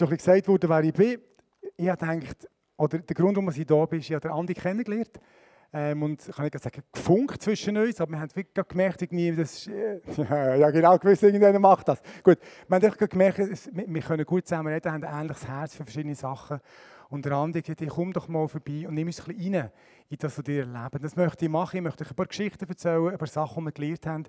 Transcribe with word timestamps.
schon 0.00 0.08
ein 0.08 0.16
bisschen 0.16 0.34
gesagt 0.34 0.48
worden, 0.48 0.70
wer 0.70 0.84
ich 0.84 0.92
bin. 0.94 1.20
Ich 1.76 1.88
habe 1.88 2.18
gedacht, 2.18 2.48
oder 2.76 2.98
der 2.98 3.14
Grund, 3.14 3.36
warum 3.36 3.50
ich 3.50 3.66
da 3.66 3.84
bin, 3.84 4.00
ist, 4.00 4.08
ich 4.08 4.14
habe 4.14 4.32
Andi 4.32 4.54
kennengelernt. 4.54 5.20
Ähm, 5.72 6.02
und 6.02 6.26
ich 6.26 6.34
kann 6.34 6.44
nicht 6.46 6.58
sagen, 6.58 6.82
gefunkt 6.92 7.42
zwischen 7.42 7.76
uns, 7.76 8.00
aber 8.00 8.12
wir 8.12 8.20
haben 8.20 8.34
wirklich 8.34 8.66
gemerkt, 8.66 9.02
irgendwie, 9.02 9.30
das, 9.36 9.68
äh, 9.68 10.00
ja 10.58 10.70
genau, 10.70 10.98
gewiss, 10.98 11.22
irgendjemand 11.22 11.60
macht 11.60 11.88
das. 11.88 12.02
Gut, 12.24 12.38
wir 12.66 12.74
haben 12.74 12.82
wirklich 12.82 13.10
gemerkt, 13.10 13.38
wir 13.38 14.02
können 14.02 14.24
gut 14.24 14.48
zusammen 14.48 14.72
reden, 14.72 14.90
haben 14.90 15.04
ein 15.04 15.20
ähnliches 15.20 15.46
Herz 15.46 15.76
für 15.76 15.84
verschiedene 15.84 16.16
Sachen. 16.16 16.58
Und 17.08 17.24
der 17.24 17.32
Andi 17.32 17.60
gesagt, 17.60 17.84
komm 17.88 18.12
doch 18.12 18.26
mal 18.26 18.48
vorbei 18.48 18.88
und 18.88 18.94
nimm 18.94 19.06
uns 19.06 19.20
ein 19.20 19.36
bisschen 19.36 19.54
rein 19.54 19.70
in 20.08 20.18
das, 20.18 20.38
was 20.38 20.46
wir 20.46 20.60
erleben. 20.60 21.02
Das 21.02 21.14
möchte 21.14 21.44
ich 21.44 21.50
machen, 21.50 21.76
ich 21.76 21.82
möchte 21.82 22.04
euch 22.04 22.10
ein 22.10 22.16
paar 22.16 22.26
Geschichten 22.26 22.68
erzählen, 22.68 23.12
über 23.12 23.26
Sachen, 23.26 23.60
die 23.60 23.66
wir 23.66 23.72
gelernt 23.72 24.06
haben. 24.06 24.24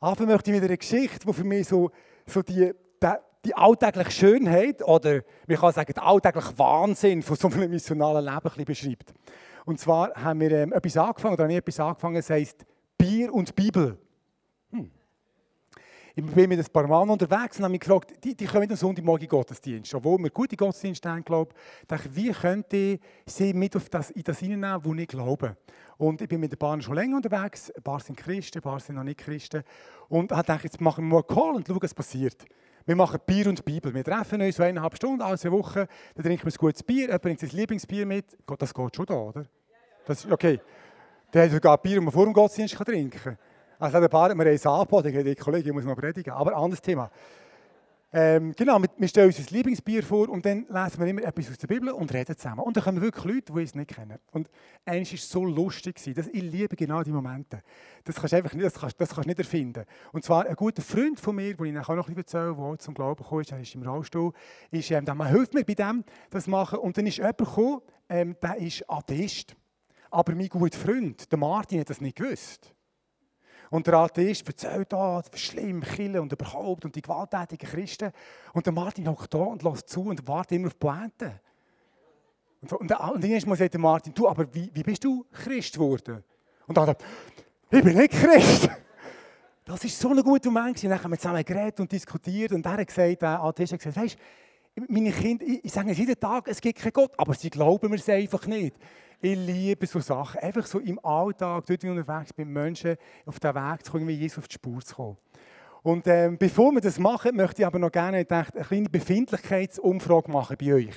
Aber 0.00 0.26
möchte 0.26 0.50
ich 0.50 0.56
wieder 0.56 0.66
eine 0.66 0.78
Geschichte, 0.78 1.26
die 1.26 1.32
für 1.32 1.44
mich 1.44 1.68
so, 1.68 1.90
so 2.26 2.42
die, 2.42 2.72
die, 3.02 3.14
die 3.46 3.54
alltägliche 3.54 4.10
Schönheit 4.10 4.82
oder, 4.82 5.22
man 5.46 5.56
kann 5.56 5.72
sagen, 5.72 5.92
den 5.92 6.02
alltäglichen 6.02 6.58
Wahnsinn 6.58 7.22
von 7.22 7.36
so 7.36 7.48
einem 7.48 7.70
missionalen 7.70 8.24
Leben 8.24 8.50
ein 8.56 8.64
beschreibt. 8.64 9.14
Und 9.64 9.78
zwar 9.78 10.12
haben 10.14 10.40
wir 10.40 10.50
ähm, 10.50 10.72
etwas 10.72 10.96
angefangen, 10.96 11.34
oder 11.34 11.44
habe 11.44 11.54
etwas 11.54 11.78
angefangen, 11.78 12.16
das 12.16 12.30
heisst 12.30 12.66
Bier 12.98 13.32
und 13.32 13.54
Bibel. 13.54 13.98
Hm. 14.70 14.90
Ich 16.14 16.24
bin 16.24 16.48
mit 16.48 16.58
ein 16.58 16.72
paar 16.72 16.88
Mann 16.88 17.10
unterwegs 17.10 17.58
und 17.58 17.64
habe 17.64 17.72
mich 17.72 17.80
gefragt, 17.80 18.12
die, 18.24 18.34
die 18.34 18.46
kommen 18.46 18.68
am 18.70 18.76
Sonntagmorgen 18.76 19.28
Gottesdienst, 19.28 19.94
obwohl 19.94 20.18
wir 20.18 20.30
gute 20.30 20.56
Gottesdienste 20.56 21.08
haben, 21.08 21.24
glaube 21.24 21.52
ich, 21.52 21.86
dachte, 21.86 22.16
wie 22.16 22.32
könnte 22.32 22.76
ich 22.76 23.00
sie 23.26 23.52
mit 23.52 23.76
auf 23.76 23.88
das, 23.90 24.10
in 24.10 24.22
das 24.22 24.38
hineinnehmen, 24.38 24.84
wo 24.84 24.94
ich 24.94 25.06
glaube. 25.06 25.56
Und 25.98 26.20
ich 26.20 26.28
bin 26.28 26.40
mit 26.40 26.52
den 26.52 26.58
Bahn 26.58 26.80
schon 26.82 26.94
länger 26.94 27.16
unterwegs, 27.16 27.70
ein 27.70 27.82
paar 27.82 28.00
sind 28.00 28.16
Christen, 28.16 28.58
ein 28.58 28.62
paar 28.62 28.80
sind 28.80 28.96
noch 28.96 29.04
nicht 29.04 29.20
Christen. 29.20 29.62
Und 30.08 30.32
habe 30.32 30.42
gedacht, 30.42 30.64
jetzt 30.64 30.80
machen 30.80 31.04
wir 31.04 31.10
mal 31.10 31.24
einen 31.28 31.36
Call 31.36 31.54
und 31.54 31.66
schauen, 31.66 31.82
was 31.82 31.94
passiert. 31.94 32.44
Wir 32.86 32.94
machen 32.94 33.18
Bier 33.26 33.48
und 33.48 33.64
Bibel. 33.64 33.92
Wir 33.92 34.04
treffen 34.04 34.40
uns 34.40 34.60
eineinhalb 34.60 34.94
Stunden, 34.94 35.20
alle 35.20 35.36
zwei 35.36 35.50
Wochen. 35.50 35.86
Dann 36.14 36.24
trinken 36.24 36.46
wir 36.46 36.52
ein 36.52 36.56
gutes 36.56 36.84
Bier. 36.84 37.06
Jemand 37.06 37.22
bringt 37.22 37.40
sein 37.40 37.50
Lieblingsbier 37.50 38.06
mit. 38.06 38.26
Das 38.58 38.72
geht 38.72 38.96
schon 38.96 39.06
da, 39.06 39.14
oder? 39.14 39.44
Das 40.06 40.24
ist 40.24 40.30
okay. 40.30 40.60
Der 41.34 41.44
hat 41.44 41.50
sogar 41.50 41.78
Bier, 41.78 41.96
das 41.96 42.04
man 42.04 42.12
vor 42.12 42.24
dem 42.24 42.32
Gottesdienst 42.32 42.76
trinken 42.76 43.10
kann. 43.10 43.38
Also 43.80 44.00
der 44.00 44.08
Bar 44.08 44.30
hat 44.30 44.36
mir 44.36 44.46
eins 44.46 44.64
angeboten. 44.64 45.26
Ich 45.26 45.38
Kollege, 45.38 45.68
ich 45.68 45.74
muss 45.74 45.84
mal 45.84 45.96
predigen. 45.96 46.32
Aber 46.32 46.56
anderes 46.56 46.80
Thema. 46.80 47.10
Ähm, 48.12 48.54
genau, 48.56 48.80
wir 48.80 49.08
stellen 49.08 49.26
uns 49.26 49.38
ein 49.38 49.46
Lieblingsbier 49.50 50.02
vor 50.02 50.28
und 50.28 50.46
dann 50.46 50.64
lesen 50.68 51.00
wir 51.00 51.06
immer 51.06 51.24
etwas 51.24 51.50
aus 51.50 51.58
der 51.58 51.66
Bibel 51.66 51.90
und 51.90 52.12
reden 52.14 52.36
zusammen. 52.36 52.60
Und 52.60 52.76
dann 52.76 52.84
kommen 52.84 53.00
wirklich 53.00 53.24
Leute, 53.24 53.52
die 53.52 53.62
es 53.62 53.74
nicht 53.74 53.94
kennen. 53.94 54.18
Und 54.30 54.48
eines 54.84 55.10
war 55.12 55.18
so 55.18 55.44
lustig, 55.44 55.96
dass 56.14 56.28
ich 56.28 56.42
liebe 56.42 56.76
genau 56.76 57.02
diese 57.02 57.14
Momente. 57.14 57.62
Das 58.04 58.14
kannst 58.14 58.32
du 58.32 58.36
einfach 58.36 58.52
nicht, 58.52 58.64
das 58.64 58.74
kannst, 58.74 59.00
das 59.00 59.10
kannst 59.12 59.26
nicht 59.26 59.38
erfinden. 59.38 59.84
Und 60.12 60.24
zwar 60.24 60.46
ein 60.46 60.54
guter 60.54 60.82
Freund 60.82 61.18
von 61.18 61.34
mir, 61.34 61.54
den 61.56 61.66
ich 61.66 61.72
nachher 61.72 61.96
noch 61.96 62.08
ein 62.08 62.14
bisschen 62.14 62.40
erzähle, 62.40 62.68
der 62.70 62.78
zum 62.78 62.94
Glauben 62.94 63.22
gekommen 63.22 63.40
ist, 63.40 63.50
er 63.50 63.60
ist 63.60 63.74
im 63.74 63.82
Rollstuhl, 63.82 64.32
ist, 64.70 64.90
ähm, 64.92 65.04
der 65.04 65.24
hilft 65.26 65.54
mir 65.54 65.64
bei 65.64 65.74
dem, 65.74 66.04
das 66.30 66.46
machen. 66.46 66.78
Und 66.78 66.96
dann 66.96 67.06
ist 67.06 67.16
jemand 67.16 67.38
gekommen, 67.38 67.80
ähm, 68.08 68.36
der 68.40 68.56
ist 68.56 68.88
Atheist. 68.88 69.56
Aber 70.12 70.32
mein 70.34 70.48
guter 70.48 70.78
Freund, 70.78 71.30
der 71.30 71.38
Martin, 71.38 71.80
hat 71.80 71.90
das 71.90 72.00
nicht 72.00 72.16
gewusst. 72.16 72.75
Und 73.70 73.86
der 73.86 73.94
Atheist 73.94 74.46
erzählt 74.46 74.92
da, 74.92 75.22
wie 75.32 75.38
schlimm, 75.38 75.82
Kille 75.82 76.22
und 76.22 76.32
überhaupt 76.32 76.84
und 76.84 76.94
die 76.94 77.02
gewalttätigen 77.02 77.68
Christen. 77.68 78.12
Und 78.52 78.66
der 78.66 78.72
Martin 78.72 79.08
hockt 79.08 79.32
da 79.32 79.38
und 79.38 79.62
lässt 79.62 79.88
zu 79.88 80.02
und 80.02 80.26
wartet 80.26 80.52
immer 80.52 80.68
auf 80.68 80.74
die 80.74 80.78
Pointe. 80.78 81.40
Und, 82.60 82.70
so, 82.70 82.78
und, 82.78 82.90
und 82.90 83.24
irgendwann 83.24 83.56
sagt 83.56 83.74
der 83.74 83.80
Martin, 83.80 84.14
du, 84.14 84.28
aber 84.28 84.52
wie, 84.54 84.70
wie 84.72 84.82
bist 84.82 85.04
du 85.04 85.24
Christ 85.32 85.74
geworden? 85.74 86.22
Und 86.66 86.76
dann 86.76 86.88
er, 86.88 86.96
ich 87.70 87.82
bin 87.82 87.96
nicht 87.96 88.12
Christ. 88.12 88.68
Das 89.64 89.82
war 89.82 89.90
so 89.90 90.10
ein 90.10 90.22
guter. 90.22 90.48
Und 90.48 90.54
dann 90.54 91.02
haben 91.02 91.10
wir 91.10 91.18
zusammen 91.18 91.44
geredet 91.44 91.80
und 91.80 91.90
diskutiert. 91.90 92.52
Und 92.52 92.64
er 92.64 92.76
der 92.76 93.42
Atheist 93.42 93.72
hat 93.72 93.80
gesagt, 93.80 93.96
weißt 93.96 94.16
meine 94.88 95.10
Kinder, 95.10 95.44
ich, 95.46 95.64
ich 95.64 95.72
sage 95.72 95.92
jeden 95.92 96.18
Tag, 96.18 96.48
es 96.48 96.60
gibt 96.60 96.78
keinen 96.78 96.92
Gott, 96.92 97.12
aber 97.16 97.34
sie 97.34 97.50
glauben 97.50 97.90
mir 97.90 97.96
es 97.96 98.08
einfach 98.08 98.46
nicht. 98.46 98.76
Ich 99.20 99.36
liebe 99.36 99.86
so 99.86 100.00
Sachen. 100.00 100.40
Einfach 100.40 100.66
so 100.66 100.78
im 100.78 100.98
Alltag, 101.04 101.64
dort 101.66 101.84
unterwegs 101.84 102.32
bin, 102.32 102.52
Menschen 102.52 102.96
auf 103.24 103.40
den 103.40 103.54
Weg 103.54 103.84
zu 103.84 103.92
kommen, 103.92 104.06
wie 104.06 104.12
Jesus 104.12 104.38
auf 104.38 104.48
die 104.48 104.54
Spur 104.54 104.80
zu 104.80 104.94
kommen. 104.94 105.16
Und 105.82 106.06
ähm, 106.06 106.36
bevor 106.36 106.72
wir 106.72 106.80
das 106.80 106.98
machen, 106.98 107.36
möchte 107.36 107.62
ich 107.62 107.66
aber 107.66 107.78
noch 107.78 107.92
gerne 107.92 108.18
gedacht, 108.18 108.56
eine 108.56 108.64
kleine 108.64 108.88
Befindlichkeitsumfrage 108.88 110.30
machen 110.30 110.56
bei 110.60 110.74
euch. 110.74 110.96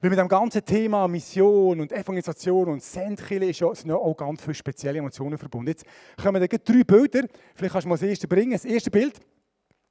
Weil 0.00 0.10
mit 0.10 0.18
dem 0.18 0.28
ganzen 0.28 0.64
Thema 0.64 1.08
Mission 1.08 1.80
und 1.80 1.92
Evangelisation 1.92 2.68
und 2.68 2.82
Sendkille 2.82 3.52
sind 3.52 3.86
ja 3.86 3.94
auch 3.94 4.16
ganz 4.16 4.42
viele 4.42 4.54
spezielle 4.54 4.98
Emotionen 4.98 5.38
verbunden. 5.38 5.68
Jetzt 5.68 5.86
kommen 6.20 6.40
da 6.40 6.46
drei 6.46 6.84
Bilder. 6.84 7.26
Vielleicht 7.54 7.72
kannst 7.72 7.84
du 7.84 7.88
mal 7.88 7.94
das 7.94 8.02
erste 8.02 8.28
bringen. 8.28 8.52
Das 8.52 8.64
erste 8.64 8.90
Bild 8.90 9.18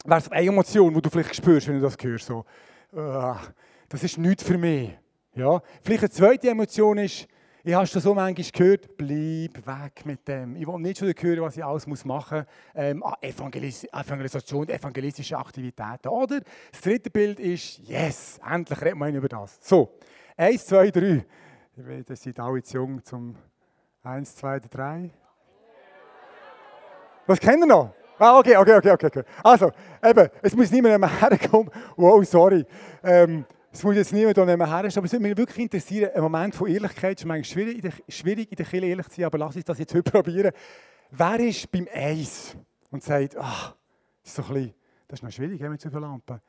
wäre 0.06 0.22
so 0.22 0.32
eine 0.32 0.48
Emotion, 0.48 0.94
die 0.94 1.02
du 1.02 1.10
vielleicht 1.10 1.36
spürst, 1.36 1.68
wenn 1.68 1.76
du 1.76 1.82
das 1.82 1.98
hörst. 2.02 2.26
So, 2.26 2.46
das 2.92 4.04
ist 4.04 4.18
nichts 4.18 4.44
für 4.44 4.58
mich. 4.58 4.92
Ja? 5.34 5.62
Vielleicht 5.82 6.04
eine 6.04 6.10
zweite 6.10 6.50
Emotion 6.50 6.98
ist, 6.98 7.28
ich 7.64 7.76
habe 7.76 7.86
schon 7.86 8.02
so 8.02 8.16
manchmal 8.16 8.50
gehört, 8.52 8.98
bleib 8.98 9.68
weg 9.68 10.06
mit 10.06 10.28
dem. 10.28 10.56
Ich 10.56 10.66
will 10.66 10.80
nicht 10.80 10.98
schon 10.98 11.14
hören, 11.16 11.42
was 11.42 11.56
ich 11.56 11.64
alles 11.64 11.86
machen 12.06 12.40
muss. 12.40 12.46
Ähm, 12.74 13.04
Evangelis 13.22 13.84
Evangelisation, 13.84 14.68
evangelistische 14.68 15.38
Aktivitäten. 15.38 16.08
Oder 16.08 16.40
das 16.72 16.82
dritte 16.82 17.12
Bild 17.12 17.40
ist, 17.40 17.78
yes, 17.88 18.40
endlich 18.50 18.82
reden 18.82 19.00
wir 19.00 19.10
über 19.10 19.30
das. 19.30 19.60
So, 19.62 20.00
eins, 20.36 20.66
zwei, 20.66 20.90
drei. 20.90 21.24
Ich 21.78 21.88
weiß, 21.88 22.10
ihr 22.10 22.16
seid 22.16 22.40
alle 22.40 22.64
zu 22.64 22.78
jung 22.78 23.04
zum 23.04 23.36
eins, 24.02 24.36
zwei, 24.36 24.60
drei. 24.60 25.12
Was 27.28 27.40
kennt 27.40 27.60
ihr 27.60 27.68
noch? 27.68 27.94
Ah, 28.24 28.38
okay, 28.38 28.56
okay, 28.56 28.92
okay, 28.92 29.08
okay. 29.08 29.24
Also, 29.44 29.72
eben, 30.04 30.30
es 30.44 30.56
muss 30.56 30.70
niemand 30.70 31.04
herkommen. 31.22 31.72
Wow, 31.96 32.24
sorry. 32.24 32.64
Ähm, 33.02 33.46
es 33.72 33.84
muss 33.84 33.96
jetzt 33.96 34.14
niemand 34.14 34.38
hier 34.38 34.46
her, 34.46 34.56
aber 34.60 34.86
es 34.86 34.96
würde 34.96 35.20
mich 35.20 35.36
wirklich 35.36 35.58
interessieren, 35.58 36.12
ein 36.14 36.22
Moment 36.22 36.54
von 36.54 36.68
Ehrlichkeit, 36.68 37.18
es 37.18 37.24
ist 37.24 37.26
manchmal 37.26 37.44
schwierig 37.46 37.76
in, 37.78 37.82
der, 37.82 37.94
schwierig 38.08 38.52
in 38.52 38.58
der 38.58 38.66
Kirche 38.68 38.86
ehrlich 38.86 39.08
zu 39.08 39.16
sein, 39.16 39.26
aber 39.26 39.40
lass 39.40 39.56
uns 39.56 39.66
das 39.66 39.80
jetzt 39.80 39.96
heute 39.96 40.12
probieren. 40.12 40.52
Wer 41.10 41.40
ist 41.40 41.72
beim 41.72 41.88
Eis 41.92 42.56
und 42.92 43.02
sagt, 43.02 43.36
ach, 43.38 43.74
das 44.22 44.30
ist 44.30 44.36
so 44.36 44.44
ein 44.44 44.54
bisschen, 44.54 44.74
das 45.08 45.18
ist 45.18 45.24
noch 45.24 45.32
schwierig 45.32 45.60
mit 45.60 45.82
so 45.82 45.90
vielen 45.90 46.02
Lampen. 46.04 46.40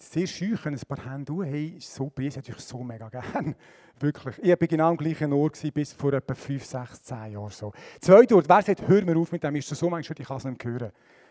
Sehr 0.00 0.26
können 0.56 0.80
ein 0.80 0.96
paar 0.96 1.12
Hände 1.12 1.26
tun, 1.26 1.44
hey, 1.44 1.76
so 1.78 2.10
ich 2.18 2.34
hätte 2.34 2.50
ich 2.50 2.58
so 2.58 2.82
mega 2.82 3.08
gern. 3.08 3.54
Wirklich. 4.00 4.36
Ich 4.38 4.48
war 4.48 4.56
genau 4.56 4.88
am 4.88 4.96
gleichen 4.96 5.32
Ort 5.32 5.62
bis 5.74 5.92
vor 5.92 6.12
etwa 6.12 6.34
5, 6.34 6.64
6, 6.64 7.02
10 7.04 7.32
Jahren. 7.32 7.50
So. 7.50 7.70
Zweiter 8.00 8.34
Ort, 8.34 8.48
wer 8.48 8.62
sagt, 8.62 8.88
hör 8.88 9.04
mir 9.04 9.16
auf 9.16 9.30
mit 9.30 9.44
dem, 9.44 9.54
ist 9.54 9.68
so 9.68 9.88
manchmal, 9.88 10.18
ich 10.18 10.26
kann 10.26 10.38
es 10.38 10.44
nicht 10.44 10.64
hören 10.64 10.90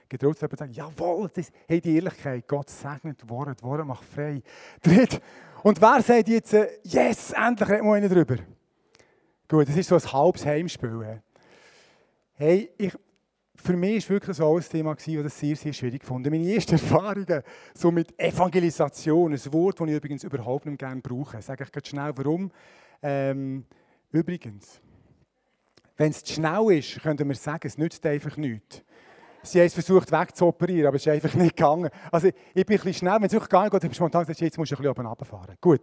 getraut 0.09 0.37
zu 0.37 0.47
sagen, 0.57 0.73
jawohl, 0.73 1.29
das, 1.33 1.51
hey, 1.67 1.79
die 1.79 1.95
Ehrlichkeit, 1.95 2.47
Gott 2.47 2.69
segnet 2.69 3.27
Wort, 3.29 3.61
Wort 3.63 3.85
macht 3.85 4.03
frei. 4.03 4.41
Dritt. 4.81 5.21
Und 5.63 5.79
wer 5.81 6.01
sagt 6.01 6.27
jetzt, 6.27 6.53
äh, 6.53 6.67
yes, 6.83 7.31
endlich 7.31 7.69
reden 7.69 7.85
wir 7.85 7.93
einen 7.93 8.09
drüber? 8.09 8.37
Gut, 9.47 9.67
das 9.67 9.75
ist 9.75 9.89
so 9.89 9.95
ein 9.95 10.13
halbes 10.13 10.45
Heimspiel. 10.45 11.21
Hey, 12.33 12.71
ich, 12.77 12.93
für 13.55 13.75
mich 13.75 14.07
war 14.09 14.15
wirklich 14.15 14.37
so 14.37 14.55
ein 14.55 14.63
Thema, 14.63 14.95
das 14.95 15.07
ich 15.07 15.33
sehr, 15.33 15.55
sehr 15.55 15.73
schwierig 15.73 16.05
fand. 16.05 16.29
Meine 16.29 16.53
ersten 16.53 16.71
Erfahrungen 16.73 17.43
so 17.73 17.91
mit 17.91 18.17
Evangelisation, 18.19 19.33
ein 19.33 19.53
Wort, 19.53 19.79
das 19.79 19.87
ich 19.87 19.95
übrigens 19.95 20.23
überhaupt 20.23 20.65
nicht 20.65 20.79
gerne 20.79 21.01
brauche. 21.01 21.41
Sage 21.41 21.65
ich 21.65 21.71
ganz 21.71 21.87
schnell, 21.87 22.13
warum. 22.15 22.51
Ähm, 23.01 23.65
übrigens, 24.11 24.81
wenn 25.97 26.11
es 26.11 26.23
zu 26.23 26.35
schnell 26.35 26.77
ist, 26.77 27.01
könnte 27.01 27.25
man 27.25 27.35
sagen, 27.35 27.67
es 27.67 27.77
nützt 27.77 28.05
einfach 28.05 28.37
nichts. 28.37 28.83
Sie 29.43 29.59
haben 29.59 29.67
es 29.67 29.73
versucht 29.73 30.11
wegzuoperieren, 30.11 30.87
aber 30.87 30.97
es 30.97 31.05
ist 31.05 31.11
einfach 31.11 31.33
nicht 31.35 31.55
gegangen. 31.55 31.89
Also 32.11 32.27
ich 32.27 32.33
bin 32.53 32.63
ein 32.63 32.65
bisschen 32.65 32.93
schnell, 32.93 33.15
wenn 33.15 33.25
es 33.25 33.31
wirklich 33.33 33.49
gar 33.49 33.69
geht, 33.69 33.83
habe 33.83 33.87
ich 33.87 33.95
spontan 33.95 34.21
gesagt, 34.21 34.41
jetzt 34.41 34.57
musst 34.57 34.71
du 34.71 34.75
ein 34.75 34.83
bisschen 34.83 35.05
runterfahren. 35.05 35.55
Gut. 35.61 35.81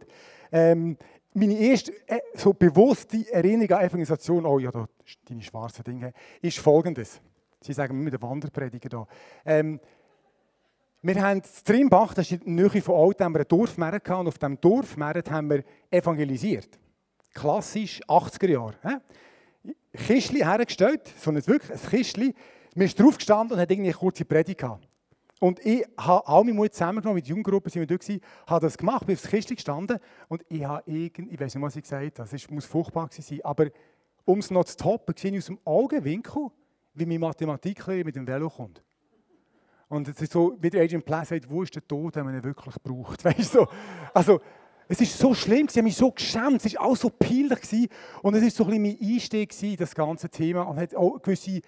Ähm, 0.53 0.97
meine 1.34 1.55
erste 1.55 1.93
äh, 2.06 2.21
so 2.34 2.53
bewusste 2.53 3.31
Erinnerung 3.31 3.78
an 3.78 3.84
Evangelisation, 3.84 4.47
oh 4.47 4.59
ja, 4.59 4.71
da, 4.71 4.87
deine 5.28 5.43
schwarzen 5.43 5.84
Dinge, 5.84 6.12
ist 6.41 6.59
folgendes. 6.59 7.21
Sie 7.61 7.72
sagen 7.72 8.03
mit 8.03 8.12
der 8.12 8.22
Wanderprediger 8.22 8.89
hier. 8.89 9.06
Ähm, 9.44 9.81
wir 11.03 11.23
haben 11.23 11.43
Trimbach, 11.65 12.15
das 12.15 12.31
ist 12.31 12.44
in 12.44 12.56
der 12.56 12.71
Nähe 12.71 12.83
von 12.83 12.94
Alten, 12.94 13.25
haben 13.25 13.34
wir 13.34 13.41
einen 13.41 13.49
Dorfmarkt 13.49 14.11
und 14.11 14.28
auf 14.28 14.38
diesem 14.38 14.61
Dorfmarkt 14.61 15.31
haben 15.31 15.50
wir 15.50 15.62
evangelisiert. 15.91 16.79
Klassisch 17.35 18.00
80er 18.08 18.49
Jahre. 18.49 19.03
Kistli 19.93 20.41
hergestellt, 20.41 21.03
so 21.19 21.31
ein 21.31 21.47
wirklich 21.47 21.70
ein 21.70 21.91
Kistli, 21.91 22.35
man 22.76 22.87
ist 22.87 23.00
drauf 23.00 23.17
gestanden 23.17 23.55
und 23.55 23.61
hat 23.61 23.70
irgendwie 23.70 23.90
eine 23.90 23.99
kurze 23.99 24.25
Predigt 24.25 24.61
gehabt. 24.61 24.87
Und 25.40 25.64
ich 25.64 25.84
habe 25.99 26.26
all 26.26 26.44
meine 26.44 26.55
Mut 26.55 26.73
zusammengenommen, 26.73 27.17
mit 27.17 27.26
Jugendgruppen 27.26 27.70
sind 27.70 27.81
wir 27.81 27.87
dort, 27.87 28.08
habe 28.46 28.67
das 28.67 28.78
gemacht, 28.78 29.06
bin 29.06 29.17
aufs 29.17 29.28
Kiste 29.28 29.55
gestanden 29.55 29.99
und 30.28 30.44
ich 30.49 30.64
habe 30.64 30.90
irgend, 30.90 31.31
ich 31.32 31.38
weiß 31.38 31.55
nicht, 31.55 31.64
was 31.64 31.76
ich 31.76 31.82
gesagt 31.82 32.19
habe, 32.19 32.31
das 32.31 32.50
muss 32.50 32.64
furchtbar 32.64 33.08
sein, 33.11 33.40
aber 33.43 33.67
um 34.25 34.38
es 34.38 34.50
noch 34.50 34.64
zu 34.64 34.76
toppen, 34.76 35.14
sehe 35.17 35.32
ich 35.32 35.38
aus 35.38 35.46
dem 35.46 35.58
Augenwinkel, 35.64 36.49
wie 36.94 37.06
mein 37.06 37.20
Mathematiklehrer 37.20 38.05
mit 38.05 38.17
dem 38.17 38.26
Velo 38.26 38.49
kommt. 38.49 38.82
Und 39.88 40.08
es 40.08 40.20
ist 40.20 40.32
so, 40.32 40.56
wie 40.61 40.70
der 40.70 40.82
Agent 40.82 41.05
Plan 41.05 41.25
sagt, 41.25 41.49
wo 41.49 41.62
ist 41.62 41.75
der 41.75 41.87
Tod, 41.87 42.17
den 42.17 42.25
man 42.25 42.34
ihn 42.34 42.44
wirklich 42.44 42.75
braucht. 42.82 43.25
Weißt 43.25 43.55
du? 43.55 43.67
Also, 44.12 44.40
es 44.88 45.00
ist 45.00 45.17
so 45.19 45.34
schlimm, 45.34 45.67
ich 45.69 45.76
habe 45.76 45.82
mich 45.82 45.96
so 45.96 46.11
geschämt, 46.11 46.64
es 46.64 46.75
war 46.75 46.87
alles 46.87 47.00
so 47.00 47.11
peinlich. 47.11 47.90
Und 48.22 48.34
es 48.34 48.43
war 48.43 48.50
so 48.50 48.64
ein 48.64 48.82
bisschen 48.82 48.82
mein 48.82 48.99
Einstieg 49.00 49.62
in 49.62 49.76
das 49.76 49.94
ganze 49.94 50.29
Thema 50.29 50.62
und 50.62 50.79
hat 50.79 50.94
auch 50.94 51.20
gewisse 51.22 51.61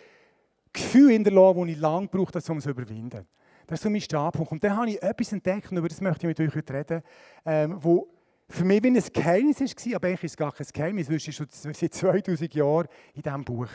Gefühl 0.72 1.12
hinterlassen, 1.12 1.66
die 1.66 1.72
ich 1.72 1.78
lange 1.78 2.08
gebraucht 2.08 2.34
um 2.48 2.58
es 2.58 2.64
zu 2.64 2.70
überwinden. 2.70 3.26
Das 3.66 3.80
ist 3.80 3.82
so 3.82 3.90
mein 3.90 4.00
Startpunkt. 4.00 4.50
Und 4.52 4.64
dann 4.64 4.76
habe 4.76 4.90
ich 4.90 5.02
etwas 5.02 5.32
entdeckt, 5.32 5.70
und 5.70 5.76
über 5.78 5.88
das 5.88 6.00
möchte 6.00 6.26
ich 6.26 6.38
mit 6.38 6.48
euch 6.48 6.54
heute 6.54 6.72
reden, 6.72 7.02
ähm, 7.44 7.76
wo 7.78 8.08
für 8.48 8.64
mich 8.64 8.82
wie 8.82 8.88
ein 8.88 9.02
Geheimnis 9.12 9.60
war, 9.60 9.96
aber 9.96 10.08
eigentlich 10.08 10.24
ist 10.24 10.32
es 10.32 10.36
gar 10.36 10.52
kein 10.52 10.66
Geheimnis, 10.72 11.08
weil 11.08 11.16
es 11.16 11.28
ist 11.28 11.34
schon 11.34 11.46
seit 11.50 11.94
2000 11.94 12.54
Jahren 12.54 12.88
in 13.14 13.22
diesem 13.22 13.44
Buch. 13.44 13.68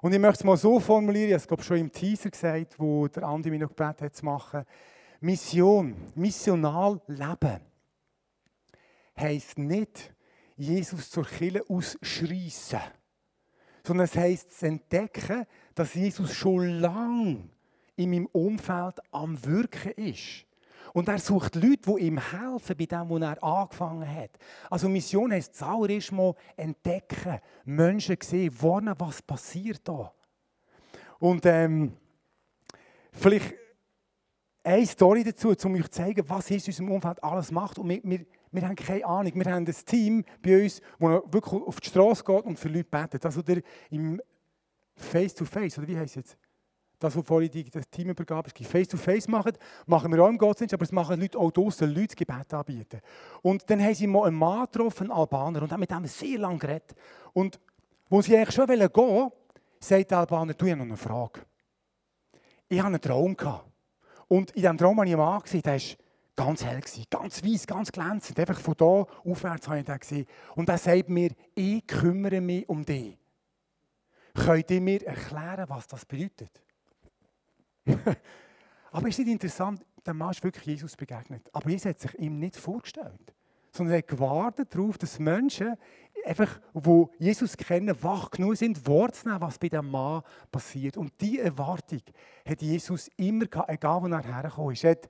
Und 0.00 0.12
ich 0.12 0.18
möchte 0.18 0.38
es 0.38 0.44
mal 0.44 0.56
so 0.56 0.80
formulieren, 0.80 1.28
ich 1.28 1.34
habe 1.34 1.42
es 1.42 1.48
glaube 1.48 1.62
schon 1.62 1.78
im 1.78 1.92
Teaser 1.92 2.30
gesagt, 2.30 2.78
wo 2.78 3.06
der 3.06 3.22
Andi 3.24 3.50
mich 3.50 3.60
noch 3.60 3.68
gebeten 3.68 4.04
hat 4.04 4.16
zu 4.16 4.24
machen. 4.24 4.64
Mission, 5.20 5.94
missional 6.14 7.00
leben, 7.06 7.60
heisst 9.16 9.58
nicht, 9.58 10.14
Jesus 10.56 11.10
zur 11.10 11.24
Kille 11.24 11.62
ausschreissen, 11.68 12.80
sondern 13.88 14.04
es 14.04 14.16
heisst 14.16 14.58
zu 14.58 14.66
entdecken, 14.66 15.46
dass 15.74 15.94
Jesus 15.94 16.34
schon 16.34 16.78
lange 16.78 17.48
in 17.96 18.10
meinem 18.10 18.26
Umfeld 18.26 19.00
am 19.10 19.42
Wirken 19.46 19.92
ist. 19.92 20.44
Und 20.92 21.08
er 21.08 21.18
sucht 21.18 21.54
Leute, 21.54 21.94
die 21.96 22.04
ihm 22.04 22.18
helfen 22.18 22.76
bei 22.76 22.84
dem, 22.84 23.08
was 23.08 23.22
er 23.22 23.42
angefangen 23.42 24.14
hat. 24.14 24.30
Also 24.68 24.90
Mission 24.90 25.32
heisst 25.32 25.54
zuallererst 25.54 26.12
mal 26.12 26.34
entdecken, 26.54 27.40
Menschen 27.64 28.18
sehen, 28.22 28.54
warnen, 28.60 28.94
was 28.98 29.22
passiert 29.22 29.80
da. 29.84 30.12
Und 31.18 31.46
ähm, 31.46 31.96
vielleicht 33.12 33.54
eine 34.62 34.86
Story 34.86 35.24
dazu, 35.24 35.54
um 35.64 35.74
euch 35.76 35.84
zu 35.84 35.90
zeigen, 35.92 36.28
was 36.28 36.50
Jesus 36.50 36.68
unserem 36.68 36.90
Umfeld 36.90 37.24
alles 37.24 37.50
macht. 37.50 37.78
Und 37.78 37.88
wir, 37.88 38.00
wir, 38.04 38.26
wir 38.50 38.62
haben 38.62 38.76
keine 38.76 39.04
Ahnung. 39.04 39.32
Wir 39.34 39.52
haben 39.52 39.66
ein 39.66 39.76
Team 39.86 40.24
bei 40.42 40.62
uns, 40.62 40.80
das 40.98 41.10
wirklich 41.32 41.62
auf 41.62 41.80
die 41.80 41.88
Straße 41.88 42.24
geht 42.24 42.44
und 42.44 42.58
für 42.58 42.68
Leute 42.68 42.84
betet. 42.84 43.24
Also 43.24 43.42
der 43.42 43.62
im 43.90 44.20
Face-to-Face, 44.96 45.74
-face, 45.74 45.78
oder 45.78 45.88
wie 45.88 45.96
heißt 45.96 46.10
es 46.10 46.14
jetzt? 46.14 46.38
das, 46.98 47.16
was 47.16 47.24
vorhin 47.24 47.50
die, 47.50 47.70
das 47.70 47.88
Teamübergabe 47.88 48.48
ist, 48.48 48.66
face-to-face 48.66 49.28
machen, 49.28 49.52
machen 49.86 50.12
wir 50.12 50.22
auch 50.22 50.28
im 50.28 50.38
Gottesdienst, 50.38 50.74
aber 50.74 50.82
es 50.82 50.92
machen 50.92 51.20
Leute 51.20 51.38
auch 51.38 51.50
draußen, 51.50 51.92
Leute 51.92 52.16
Gebet 52.16 52.52
anbieten. 52.52 53.00
Und 53.42 53.68
dann 53.70 53.82
haben 53.82 53.94
sie 53.94 54.06
mal 54.06 54.26
einen 54.26 54.36
Mann 54.36 54.66
getroffen, 54.66 55.10
einen 55.10 55.12
Albaner, 55.12 55.62
und 55.62 55.72
haben 55.72 55.80
mit 55.80 55.90
dem 55.90 56.06
sehr 56.06 56.38
lange 56.38 56.58
geredet. 56.58 56.94
Und 57.32 57.60
wo 58.08 58.20
sie 58.20 58.36
eigentlich 58.36 58.54
schon 58.54 58.66
gehen 58.66 58.80
wollten, 58.80 59.32
sagt 59.78 60.10
der 60.10 60.18
Albaner, 60.18 60.54
du, 60.54 60.66
ich 60.66 60.72
habe 60.72 60.80
noch 60.80 60.86
eine 60.86 60.96
Frage. 60.96 61.40
Ich 62.68 62.78
hatte 62.78 62.88
einen 62.88 63.00
Traum. 63.00 63.36
Gehabt. 63.36 63.70
Und 64.26 64.50
in 64.50 64.62
diesem 64.62 64.76
Traum 64.76 64.96
habe 64.98 65.06
ich 65.06 65.14
einen 65.14 65.22
Mann 65.22 65.40
gesehen, 65.40 65.62
der 65.62 65.74
war 65.74 65.80
ganz 66.38 66.64
hell, 66.64 66.80
ganz 67.10 67.44
weiß, 67.44 67.66
ganz 67.66 67.90
glänzend. 67.90 68.38
Einfach 68.38 68.60
von 68.60 68.74
da 68.76 69.06
aufwärts 69.24 69.66
habe 69.66 69.80
ich 69.80 69.84
den 69.84 69.98
gesehen. 69.98 70.26
Und 70.54 70.68
er 70.68 70.78
sagt 70.78 71.08
mir, 71.08 71.32
ich 71.54 71.84
kümmere 71.86 72.40
mich 72.40 72.68
um 72.68 72.84
dich. 72.84 73.18
Könnt 74.34 74.70
ihr 74.70 74.80
mir 74.80 75.04
erklären, 75.04 75.68
was 75.68 75.88
das 75.88 76.06
bedeutet? 76.06 76.62
Aber 78.92 79.08
ist 79.08 79.18
nicht 79.18 79.28
interessant, 79.28 79.84
der 80.06 80.14
Mann 80.14 80.30
ist 80.30 80.44
wirklich 80.44 80.64
Jesus 80.64 80.94
begegnet. 80.94 81.42
Aber 81.52 81.68
Jesus 81.68 81.86
hat 81.86 81.98
sich 81.98 82.16
ihm 82.20 82.38
nicht 82.38 82.56
vorgestellt, 82.56 83.34
sondern 83.72 83.94
er 83.94 83.98
hat 83.98 84.06
gewartet 84.06 84.72
darauf, 84.72 84.96
dass 84.96 85.18
Menschen, 85.18 85.74
einfach, 86.24 86.60
die 86.72 87.06
Jesus 87.18 87.56
kennen, 87.56 88.00
wach 88.00 88.30
genug 88.30 88.56
sind, 88.56 88.86
wahrzunehmen, 88.86 89.40
was 89.40 89.58
bei 89.58 89.68
dem 89.68 89.90
Mann 89.90 90.22
passiert. 90.52 90.96
Und 90.96 91.12
diese 91.20 91.42
Erwartung 91.42 92.02
hat 92.48 92.62
Jesus 92.62 93.10
immer 93.16 93.46
gehabt, 93.46 93.70
egal 93.70 94.02
wo 94.02 94.06
er 94.06 94.22
hergekommen 94.22 94.72
ist. 94.72 94.84
Er 94.84 94.92
hat 94.92 95.08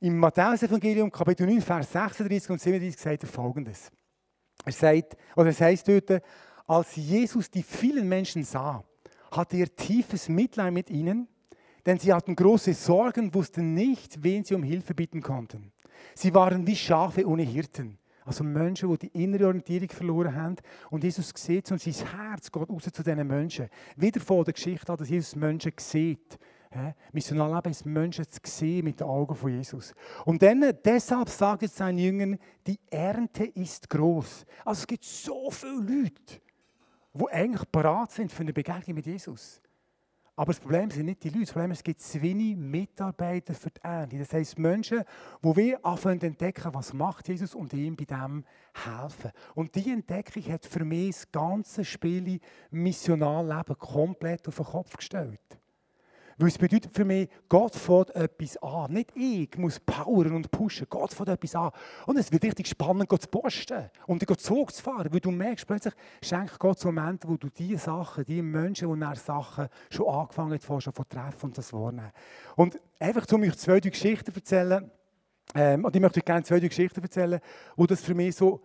im 0.00 0.18
Matthäus-Evangelium, 0.18 1.10
Kapitel 1.10 1.46
9, 1.46 1.60
Vers 1.60 1.92
36 1.92 2.50
und 2.50 2.60
37, 2.60 3.00
sagt 3.00 3.22
er 3.22 3.28
folgendes. 3.28 3.90
Er 4.64 4.72
sagt, 4.72 5.16
oder 5.34 5.50
es 5.50 5.60
heißt 5.60 5.88
dort, 5.88 6.22
als 6.66 6.96
Jesus 6.96 7.50
die 7.50 7.62
vielen 7.62 8.08
Menschen 8.08 8.42
sah, 8.42 8.82
hatte 9.30 9.56
er 9.56 9.74
tiefes 9.74 10.28
Mitleid 10.28 10.72
mit 10.72 10.90
ihnen 10.90 11.28
denn 11.86 11.98
sie 12.00 12.12
hatten 12.12 12.34
große 12.34 12.74
Sorgen, 12.74 13.32
wussten 13.32 13.72
nicht, 13.72 14.22
wen 14.22 14.44
sie 14.44 14.54
um 14.54 14.64
Hilfe 14.64 14.92
bitten 14.92 15.22
konnten. 15.22 15.72
Sie 16.14 16.34
waren 16.34 16.66
wie 16.66 16.74
Schafe 16.74 17.26
ohne 17.26 17.44
Hirten. 17.44 17.98
Also 18.24 18.42
Menschen, 18.42 18.90
die 18.90 19.08
die 19.08 19.22
innere 19.22 19.46
Orientierung 19.46 19.88
verloren 19.88 20.34
haben. 20.34 20.56
Und 20.90 21.04
Jesus 21.04 21.32
sieht 21.36 21.70
und 21.70 21.80
sein 21.80 21.94
Herz 21.94 22.50
geht 22.50 22.68
raus 22.68 22.82
zu 22.82 23.02
diesen 23.02 23.26
Menschen. 23.26 23.68
Wieder 23.94 24.20
vor 24.20 24.44
der 24.44 24.52
Geschichte 24.52 24.96
dass 24.96 25.08
Jesus 25.08 25.36
Menschen 25.36 25.72
sieht. 25.78 26.36
Missionarleben 27.12 27.70
ist 27.70 27.86
Menschen 27.86 28.28
zu 28.28 28.40
sehen 28.44 28.84
mit 28.84 29.00
den 29.00 29.06
Augen 29.06 29.34
von 29.34 29.50
Jesus. 29.50 29.94
Und 30.24 30.42
dann, 30.42 30.72
deshalb 30.84 31.28
sagt 31.28 31.62
jetzt 31.62 31.76
seinen 31.76 31.98
Jüngern, 31.98 32.38
die 32.66 32.78
Ernte 32.90 33.44
ist 33.44 33.88
groß. 33.88 34.44
Also 34.64 34.80
es 34.80 34.86
gibt 34.86 35.04
so 35.04 35.50
viele 35.50 36.02
Leute, 36.02 36.40
die 37.14 37.28
eigentlich 37.30 37.64
bereit 37.68 38.10
sind 38.12 38.30
für 38.30 38.42
eine 38.42 38.52
Begegnung 38.52 38.96
mit 38.96 39.06
Jesus. 39.06 39.62
Aber 40.38 40.52
das 40.52 40.60
Problem 40.60 40.90
sind 40.90 41.06
nicht 41.06 41.24
die 41.24 41.30
Leute, 41.30 41.46
das 41.46 41.52
Problem 41.52 41.70
ist, 41.70 41.78
es 41.78 41.84
gibt 41.84 42.00
zu 42.02 42.20
wenig 42.20 42.56
Mitarbeiter 42.56 43.54
für 43.54 43.70
die 43.70 43.80
Ernte. 43.82 44.18
Das 44.18 44.34
heisst, 44.34 44.58
Menschen, 44.58 45.02
die 45.42 45.56
wir 45.56 45.84
anfangen 45.84 46.20
zu 46.20 46.26
entdecken, 46.26 46.74
was 46.74 46.92
macht 46.92 47.26
Jesus 47.28 47.54
und 47.54 47.72
ihm 47.72 47.96
bei 47.96 48.04
dem 48.04 48.44
helfen. 48.74 49.30
Und 49.54 49.74
diese 49.74 49.92
Entdeckung 49.92 50.52
hat 50.52 50.66
für 50.66 50.84
mich 50.84 51.16
das 51.16 51.32
ganze 51.32 51.86
Spiel 51.86 52.38
Missionalleben 52.70 53.78
komplett 53.78 54.46
auf 54.46 54.56
den 54.56 54.66
Kopf 54.66 54.94
gestellt. 54.98 55.40
Weil 56.38 56.48
es 56.48 56.58
bedeutet 56.58 56.94
für 56.94 57.06
mich, 57.06 57.30
Gott 57.48 57.74
fährt 57.74 58.14
etwas 58.14 58.58
an. 58.58 58.92
Nicht 58.92 59.10
ich 59.16 59.56
muss 59.56 59.80
powern 59.80 60.34
und 60.34 60.50
pushen. 60.50 60.86
Gott 60.90 61.14
fährt 61.14 61.30
etwas 61.30 61.54
an. 61.54 61.70
Und 62.06 62.18
es 62.18 62.30
wird 62.30 62.44
richtig 62.44 62.66
spannend, 62.66 63.08
Gott 63.08 63.22
zu 63.22 63.28
posten 63.28 63.90
und 64.06 64.20
den 64.20 64.38
Zug 64.38 64.74
zu 64.74 64.82
fahren. 64.82 65.08
Weil 65.10 65.20
du 65.20 65.30
merkst, 65.30 65.66
plötzlich 65.66 65.94
schenkt 66.22 66.58
Gott 66.58 66.78
so 66.78 66.92
Momente, 66.92 67.26
wo 67.26 67.38
du 67.38 67.48
diese 67.48 67.78
Sachen, 67.78 68.24
die 68.26 68.42
Menschen, 68.42 68.92
die 68.92 68.98
nach 68.98 69.16
Sachen 69.16 69.68
schon 69.88 70.08
angefangen 70.08 70.58
haben, 70.68 70.80
schon 70.80 70.92
von 70.92 71.08
treffen 71.08 71.46
und 71.46 71.56
das 71.56 71.72
wahrnehmen. 71.72 72.12
Und 72.54 72.78
einfach, 72.98 73.26
um 73.32 73.42
euch 73.42 73.56
zwei 73.56 73.80
Geschichten 73.80 74.30
zu 74.30 74.38
erzählen, 74.38 74.90
ähm, 75.54 75.84
und 75.84 75.96
ich 75.96 76.02
möchte 76.02 76.20
euch 76.20 76.24
gerne 76.24 76.42
zwei 76.42 76.60
Geschichten 76.60 77.02
erzählen, 77.02 77.40
wo 77.76 77.86
das 77.86 78.02
für 78.02 78.14
mich 78.14 78.36
so 78.36 78.62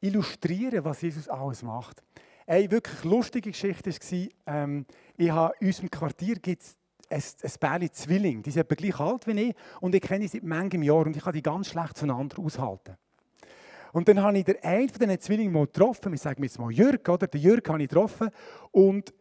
illustrieren, 0.00 0.84
was 0.84 1.02
Jesus 1.02 1.28
alles 1.28 1.62
macht. 1.62 2.02
Eine 2.46 2.70
wirklich 2.70 3.02
lustige 3.02 3.50
Geschichte 3.50 3.90
war, 3.90 4.28
ähm, 4.54 4.86
ich 5.16 5.30
habe 5.30 5.54
in 5.60 5.68
unserem 5.68 5.90
Quartier 5.90 6.36
gibt's 6.36 6.76
ein, 7.12 7.22
ein 7.42 7.52
Bärli 7.60 7.90
Zwilling. 7.90 8.42
Die 8.42 8.50
sind 8.50 8.62
etwa 8.62 8.74
gleich 8.74 8.98
alt 9.00 9.26
wie 9.26 9.48
ich 9.48 9.54
und 9.80 9.94
ich 9.94 10.00
kenne 10.00 10.26
sie 10.28 10.38
seit 10.38 10.44
manchem 10.44 10.82
Jahr 10.82 11.06
und 11.06 11.16
ich 11.16 11.22
kann 11.22 11.32
die 11.32 11.42
ganz 11.42 11.68
schlecht 11.68 11.96
zueinander 11.96 12.38
aushalten. 12.38 12.96
Und 13.92 14.08
dann 14.08 14.22
habe 14.22 14.38
ich 14.38 14.44
den 14.44 14.56
einen 14.62 14.88
von 14.88 14.98
diesen 14.98 15.20
Zwillingen 15.20 15.52
mal 15.52 15.66
getroffen, 15.66 16.12
wir 16.12 16.18
sagen 16.18 16.42
jetzt 16.42 16.58
mal 16.58 16.72
Jürg, 16.72 17.06
oder? 17.08 17.26
Den 17.26 17.40
Jürg 17.40 17.68
habe 17.68 17.82
ich 17.82 17.88
getroffen 17.88 18.30
und 18.70 19.12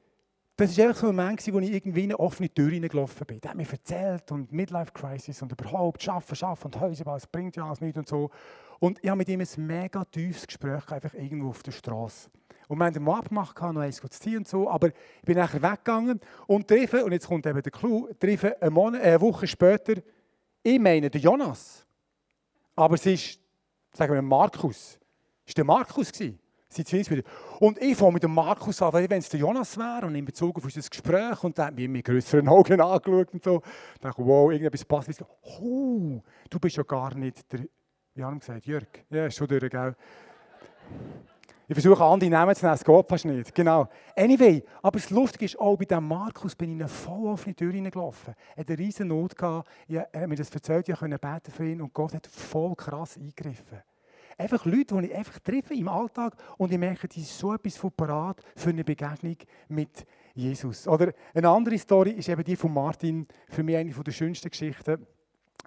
das 0.68 0.78
war 0.78 0.90
einfach 0.90 1.02
so 1.02 1.08
ein 1.08 1.16
Moment, 1.16 1.54
wo 1.54 1.60
ich 1.60 1.72
irgendwie 1.72 2.04
in 2.04 2.12
eine 2.12 2.20
offene 2.20 2.54
Tür 2.54 2.70
hineingelaufen 2.70 3.26
bin. 3.26 3.42
Der 3.42 3.52
hat 3.52 3.58
mir 3.58 3.68
erzählt 3.70 4.32
und 4.32 4.52
Midlife 4.52 4.92
Crisis 4.92 5.42
und 5.42 5.52
überhaupt 5.52 6.04
Schaffen, 6.04 6.36
Schaffen 6.36 6.66
und 6.66 6.80
Häuser, 6.80 7.16
es 7.16 7.26
bringt 7.26 7.56
ja 7.56 7.66
alles 7.66 7.82
nichts 7.82 7.98
und 7.98 8.08
so. 8.08 8.30
Und 8.80 9.00
ich 9.04 9.10
habe 9.10 9.18
mit 9.18 9.30
ihm 9.30 9.42
ein 9.42 9.66
mega 9.66 10.06
tiefes 10.06 10.46
Gespräch 10.46 10.92
einfach 10.92 11.14
irgendwo 11.14 11.50
auf 11.50 11.64
der 11.64 11.72
Straße. 11.72 12.30
Und 12.68 12.78
wir 12.78 12.86
haben 12.86 13.04
mal 13.04 13.20
abgemacht, 13.20 13.60
noch 13.60 13.82
eins 13.82 13.98
zu 13.98 14.08
ziehen 14.10 14.38
und 14.38 14.48
so. 14.48 14.70
Aber 14.70 14.88
ich 14.88 14.94
bin 15.24 15.38
nachher 15.38 15.62
weggegangen 15.62 16.20
und 16.48 16.68
treffe, 16.68 17.04
und 17.04 17.12
jetzt 17.12 17.28
kommt 17.28 17.46
eben 17.46 17.62
der 17.62 17.72
Clou, 17.72 18.08
treffe 18.20 18.62
eine, 18.62 18.72
Monat, 18.72 19.02
eine 19.02 19.20
Woche 19.20 19.48
später, 19.48 19.96
ich 20.64 20.80
meine, 20.80 21.10
den 21.10 21.22
Jonas. 21.22 21.86
Aber 22.76 22.96
es 22.96 23.06
ist, 23.06 23.40
sagen 23.94 24.14
wir, 24.14 24.22
Markus. 24.22 25.00
Es 25.46 25.52
war 25.52 25.54
der 25.56 25.66
Markus. 25.66 26.12
Und 27.60 27.82
ich 27.82 27.98
fange 27.98 28.14
mit 28.14 28.24
dem 28.24 28.34
Markus 28.34 28.82
an, 28.82 28.94
wenn 28.94 29.12
es 29.12 29.30
der 29.30 29.40
Jonas 29.40 29.78
wäre, 29.78 30.06
und 30.06 30.16
in 30.16 30.26
Bezug 30.26 30.58
auf 30.58 30.64
unser 30.64 30.82
Gespräch, 30.82 31.44
und 31.44 31.58
der 31.58 31.66
hat 31.66 31.76
mich 31.76 31.88
mit 31.88 32.06
größeren 32.06 32.48
Augen 32.48 32.80
angeschaut 32.82 33.34
und 33.34 33.44
so. 33.44 33.62
Ich 33.96 34.02
dachte, 34.02 34.26
wow, 34.26 34.52
irgendetwas 34.52 34.86
passt. 34.86 35.24
Oh, 35.60 36.22
du 36.50 36.60
bist 36.60 36.78
ja 36.78 36.84
gar 36.84 37.14
nicht 37.16 37.52
der, 37.52 37.62
wie 38.14 38.24
haben 38.24 38.40
gesagt, 38.40 38.66
Jörg? 38.66 38.88
Ja, 39.10 39.26
ist 39.26 39.38
schon 39.38 39.48
durch, 39.48 39.70
gell? 39.70 39.96
Ich 41.68 41.76
versuche 41.76 42.04
andere 42.04 42.30
Namen 42.30 42.54
zu 42.54 42.66
nennen, 42.66 42.76
es 42.76 42.84
geht 42.84 43.08
fast 43.08 43.24
nicht. 43.24 43.56
Genau. 43.56 43.88
Anyway, 44.18 44.62
aber 44.82 45.00
das 45.00 45.10
Lustige 45.10 45.46
ist, 45.46 45.58
auch 45.58 45.78
bei 45.78 45.86
dem 45.86 46.06
Markus 46.06 46.54
bin 46.54 46.72
ich 46.72 46.76
in 46.76 46.82
eine 46.82 46.90
voll 46.90 47.28
offene 47.28 47.56
Tür 47.56 47.72
hineingelaufen. 47.72 48.34
Er 48.56 48.60
hatte 48.60 48.74
eine 48.74 48.80
riesen 48.80 49.08
Not. 49.08 49.36
Er 49.40 49.64
hat 50.14 50.28
mir 50.28 50.36
das 50.36 50.50
erzählt, 50.50 50.90
ich 50.90 51.00
konnte 51.00 51.18
beten 51.18 51.50
für 51.50 51.66
ihn 51.66 51.82
und 51.82 51.94
Gott 51.94 52.14
hat 52.14 52.28
voll 52.28 52.76
krass 52.76 53.16
eingegriffen. 53.16 53.82
Einfach 54.42 54.66
Leute, 54.66 54.96
die 54.96 55.06
ich 55.06 55.16
einfach 55.16 55.38
treffe 55.40 55.76
im 55.76 55.88
Alltag 55.88 56.36
und 56.58 56.72
ich 56.72 56.80
merke, 56.80 57.08
die 57.08 57.22
sind 57.22 57.38
so 57.38 57.54
etwas 57.54 57.78
von 57.78 57.92
parat 57.92 58.42
für 58.56 58.70
eine 58.70 58.84
Begegnung 58.84 59.36
mit 59.70 60.04
Jesus. 60.34 60.88
Oder 60.88 61.14
eine 61.36 61.48
andere 61.48 61.78
Story 61.78 62.12
ist 62.12 62.28
eben 62.28 62.44
die 62.44 62.56
von 62.56 62.74
Martin, 62.74 63.28
für 63.50 63.62
mich 63.62 63.78
eine 63.78 63.92
der 63.92 64.12
schönsten 64.12 64.50
Geschichten. 64.50 65.06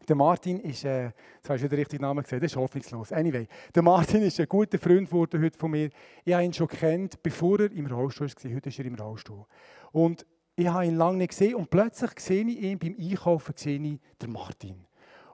Der 0.09 0.17
Martin 0.17 0.59
ist, 0.59 0.85
äh, 0.85 1.05
jetzt 1.05 1.49
hast 1.49 1.63
du 1.63 1.69
den 1.69 1.79
richtigen 1.79 2.03
Namen 2.03 2.25
gesehen, 2.25 2.41
das 2.41 2.51
ist 2.51 2.57
hoffnungslos. 2.57 3.13
Anyway, 3.13 3.47
der 3.73 3.83
Martin 3.85 4.23
ist 4.23 4.41
ein 4.41 4.49
guter 4.49 4.79
Freund 4.81 5.09
geworden 5.09 5.41
heute 5.41 5.57
von 5.57 5.71
mir. 5.71 5.91
Ich 6.25 6.35
habe 6.35 6.43
ihn 6.43 6.53
schon 6.53 6.67
kennt, 6.67 7.23
bevor 7.23 7.61
er 7.61 7.71
im 7.71 7.87
Rollstuhl 7.87 8.27
war. 8.27 8.55
Heute 8.57 8.71
ist 8.71 8.79
er 8.81 8.87
im 8.87 8.97
Rollstuhl. 8.97 9.47
Und 9.93 10.27
ich 10.57 10.67
habe 10.67 10.85
ihn 10.85 10.97
lange 10.97 11.19
nicht 11.19 11.31
gesehen 11.31 11.55
und 11.55 11.71
plötzlich 11.71 12.19
sehe 12.19 12.45
ich 12.45 12.61
ihn 12.61 12.79
beim 12.81 12.97
Einkaufen, 12.99 13.55
sehe 13.57 13.79
ich 13.79 14.01
den 14.21 14.33
Martin. 14.33 14.85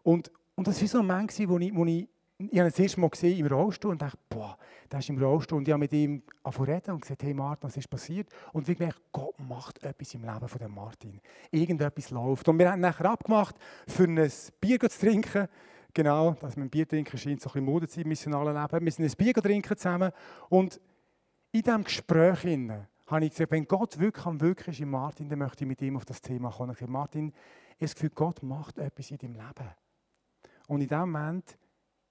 Und, 0.03 0.31
und 0.57 0.67
das 0.67 0.79
war 0.83 0.89
so 0.89 0.99
ein 0.99 1.07
Moment, 1.07 1.49
wo 1.49 1.59
ich, 1.59 1.75
wo 1.75 1.87
ich 1.87 2.07
ich 2.41 2.59
habe 2.59 2.69
ihn 2.69 2.71
das 2.71 2.79
erste 2.79 3.01
Mal 3.01 3.11
gesehen 3.11 3.39
im 3.39 3.47
Rollstuhl 3.47 3.91
und 3.91 4.01
dachte, 4.01 4.19
boah, 4.31 4.57
der 4.91 5.01
ist 5.01 5.11
im 5.11 5.23
Rollstuhl. 5.23 5.59
Und 5.59 5.69
ich 5.69 5.73
habe 5.73 5.81
mit 5.81 5.93
ihm 5.93 6.23
reden 6.67 6.93
und 6.93 7.03
gesagt, 7.03 7.23
hey 7.23 7.35
Martin, 7.35 7.69
was 7.69 7.77
ist 7.77 7.89
passiert? 7.89 8.29
Und 8.53 8.67
ich 8.69 8.79
gemerkt, 8.79 9.01
Gott 9.13 9.39
macht 9.39 9.83
etwas 9.83 10.15
im 10.15 10.25
Leben 10.25 10.49
von 10.49 10.75
Martin. 10.75 11.21
Irgendetwas 11.51 12.11
läuft. 12.11 12.49
Und 12.49 12.59
wir 12.59 12.73
haben 12.73 12.81
nachher 12.81 13.11
abgemacht, 13.11 13.57
für 13.87 14.05
ein 14.05 14.33
Bier 14.61 14.81
zu 14.81 15.01
trinken. 15.01 15.49
Genau, 15.93 16.33
dass 16.41 16.57
man 16.57 16.71
Bier 16.71 16.89
trinken 16.89 17.19
scheint 17.19 17.43
so 17.43 17.51
ein 17.51 17.53
bisschen 17.53 17.65
Mode 17.65 17.89
zu 17.89 17.97
sein 17.97 18.05
im 18.05 18.09
missionalen 18.09 18.55
Leben. 18.55 18.85
Wir 18.85 18.93
sind 18.93 19.05
ein 19.05 19.17
Bier 19.17 19.35
trinken 19.35 19.77
zusammen. 19.77 20.11
Und 20.49 20.81
in 21.53 21.63
diesem 21.63 21.85
Gespräch 21.85 22.45
habe 23.07 23.25
ich 23.25 23.33
gesagt, 23.33 23.51
wenn 23.51 23.67
Gott 23.67 23.99
wirklich 23.99 24.25
am 24.25 24.41
Wirken 24.41 24.71
ist 24.71 24.81
in 24.81 24.89
Martin, 24.89 25.29
dann 25.29 25.41
möchte 25.41 25.65
ich 25.65 25.69
mit 25.69 25.83
ihm 25.83 25.97
auf 25.97 26.07
das 26.07 26.23
Thema 26.23 26.51
kommen. 26.51 26.71
Ich 26.71 26.81
habe 26.81 26.87
gesagt, 26.87 26.91
Martin, 26.91 27.29
ich 27.29 27.35
habe 27.35 27.77
das 27.81 27.95
Gefühl, 27.95 28.11
Gott 28.15 28.43
macht 28.43 28.79
etwas 28.79 29.11
in 29.11 29.19
deinem 29.19 29.35
Leben. 29.35 29.71
Und 30.69 30.81
in 30.81 30.89
dem 30.89 30.99
Moment 31.01 31.59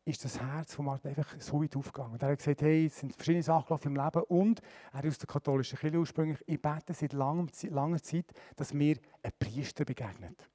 ist 0.10 0.26
das 0.26 0.42
Herz 0.42 0.74
von 0.74 0.86
Martin 0.86 1.10
einfach 1.10 1.36
so 1.40 1.62
weit 1.62 1.76
aufgegangen. 1.76 2.18
Er 2.20 2.32
hat 2.32 2.40
gesagt, 2.40 2.62
hey, 2.64 2.88
es 2.88 3.00
sind 3.00 3.16
verschiedene 3.16 3.44
Sachen 3.44 3.78
im 3.84 3.96
Leben 3.96 4.24
und 4.24 4.60
er 4.92 5.04
ist 5.04 5.14
aus 5.14 5.18
der 5.20 5.28
katholischen 5.28 5.78
Kirche 5.78 6.00
ursprünglich. 6.00 6.40
Ich 6.48 6.60
bete 6.60 6.94
seit 6.94 7.14
langer, 7.14 7.46
langer 7.70 8.02
Zeit, 8.02 8.26
dass 8.56 8.74
mir 8.74 8.98
ein 9.22 9.32
Priester 9.38 9.86
begegnet. 9.86 10.50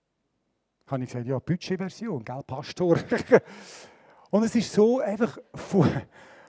Da 0.84 0.92
habe 0.92 1.04
ich 1.04 1.08
gesagt, 1.08 1.26
ja, 1.26 1.38
Budgetversion, 1.38 2.24
gell, 2.24 2.42
Pastor. 2.44 2.98
und 4.30 4.42
es 4.42 4.54
ist 4.56 4.72
so 4.72 5.00
einfach 5.00 5.38
von, 5.54 5.88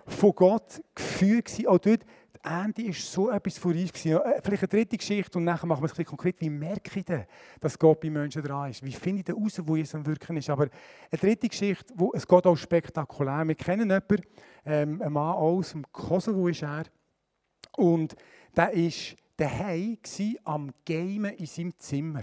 von 0.08 0.32
Gott 0.34 0.82
geführt 0.96 1.46
gewesen, 1.46 1.68
auch 1.68 1.78
dort 1.78 2.04
Ende 2.46 2.84
ist 2.84 3.12
so 3.12 3.30
etwas 3.30 3.64
reif 3.66 3.92
gewesen. 3.92 4.22
Äh, 4.22 4.42
vielleicht 4.44 4.64
eine 4.64 4.68
dritte 4.68 4.98
Geschichte 4.98 5.38
und 5.38 5.44
nachher 5.44 5.68
machen 5.68 5.82
wir 5.82 5.92
es 5.92 5.98
ein 5.98 6.06
konkret. 6.06 6.40
Wie 6.40 6.50
merke 6.50 7.00
ich 7.00 7.06
denn, 7.06 7.26
dass 7.60 7.78
Gott 7.78 8.00
bei 8.00 8.10
Menschen 8.10 8.44
dran 8.44 8.70
ist? 8.70 8.84
Wie 8.84 8.92
finde 8.92 9.20
ich 9.20 9.26
denn 9.26 9.36
raus, 9.36 9.62
wo 9.64 9.76
Jesus 9.76 9.96
am 9.96 10.06
Wirken 10.06 10.38
ist? 10.38 10.50
Aber 10.50 10.64
eine 11.12 11.20
dritte 11.20 11.50
Geschichte, 11.50 11.94
wo 11.96 12.12
es 12.14 12.28
geht 12.28 12.46
auch 12.46 12.56
spektakulär. 12.56 13.48
Wir 13.48 13.56
kennen 13.56 13.90
jemanden, 13.90 14.22
ähm, 14.66 15.02
einen 15.02 15.14
Mann 15.14 15.36
aus 15.36 15.72
dem 15.72 15.84
Kosovo 15.92 16.48
ist 16.48 16.64
er. 16.64 16.86
Und 17.78 18.16
der 18.56 18.74
war 18.74 18.92
daheim 19.38 19.98
am 20.44 20.72
Gamen 20.86 21.34
in 21.34 21.46
seinem 21.46 21.78
Zimmer. 21.78 22.22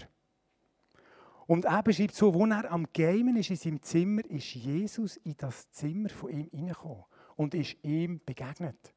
Und 1.47 1.65
er 1.65 1.83
beschreibt 1.83 2.15
so, 2.15 2.33
wo 2.33 2.47
er 2.47 2.71
am 2.71 2.87
Gamen 2.93 3.37
ist 3.37 3.51
in 3.51 3.57
seinem 3.57 3.83
Zimmer, 3.83 4.25
ist 4.31 4.55
Jesus 4.55 5.17
in 5.19 5.37
das 5.37 5.71
Zimmer 5.71 6.09
von 6.09 6.31
ihm 6.31 6.49
hineingekommen 6.51 7.05
und 7.37 7.55
ist 7.55 7.77
ihm 7.83 8.21
begegnet. 8.25 8.95